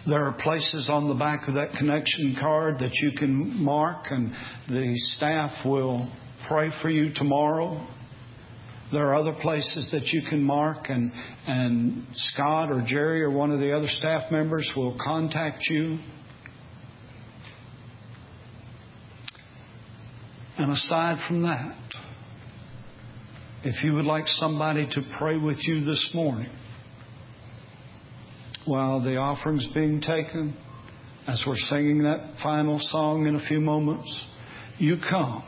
There 0.06 0.24
are 0.24 0.32
places 0.40 0.88
on 0.88 1.08
the 1.08 1.14
back 1.14 1.48
of 1.48 1.54
that 1.54 1.72
connection 1.76 2.36
card 2.40 2.78
that 2.78 2.94
you 2.94 3.10
can 3.18 3.62
mark, 3.62 4.06
and 4.10 4.32
the 4.68 4.94
staff 5.16 5.64
will 5.66 6.10
pray 6.48 6.70
for 6.80 6.88
you 6.88 7.12
tomorrow 7.14 7.86
there 8.92 9.06
are 9.06 9.14
other 9.14 9.36
places 9.40 9.90
that 9.92 10.06
you 10.08 10.22
can 10.28 10.42
mark, 10.42 10.88
and, 10.88 11.12
and 11.46 12.06
Scott 12.14 12.70
or 12.70 12.84
Jerry 12.86 13.22
or 13.22 13.30
one 13.30 13.50
of 13.50 13.60
the 13.60 13.72
other 13.74 13.88
staff 13.88 14.30
members 14.32 14.70
will 14.76 14.98
contact 15.02 15.64
you. 15.68 15.98
And 20.56 20.72
aside 20.72 21.22
from 21.28 21.42
that, 21.42 21.76
If 23.64 23.82
you 23.82 23.94
would 23.94 24.04
like 24.04 24.24
somebody 24.26 24.86
to 24.92 25.00
pray 25.18 25.36
with 25.36 25.56
you 25.62 25.84
this 25.84 26.10
morning 26.14 26.50
while 28.64 29.02
the 29.02 29.16
offering's 29.16 29.66
being 29.74 30.00
taken, 30.00 30.56
as 31.26 31.42
we're 31.44 31.56
singing 31.56 32.04
that 32.04 32.36
final 32.40 32.78
song 32.80 33.26
in 33.26 33.34
a 33.34 33.44
few 33.46 33.60
moments, 33.60 34.26
you 34.78 34.96
come. 35.10 35.42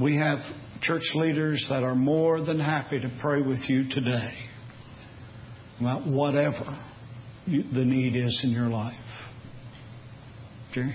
We 0.00 0.16
have 0.18 0.38
church 0.82 1.02
leaders 1.14 1.64
that 1.68 1.82
are 1.82 1.94
more 1.94 2.44
than 2.44 2.58
happy 2.58 3.00
to 3.00 3.18
pray 3.20 3.42
with 3.42 3.60
you 3.68 3.88
today 3.90 4.34
about 5.80 6.06
whatever 6.06 6.78
the 7.46 7.84
need 7.84 8.16
is 8.16 8.40
in 8.44 8.50
your 8.50 8.68
life. 8.68 8.94
Okay? 10.70 10.94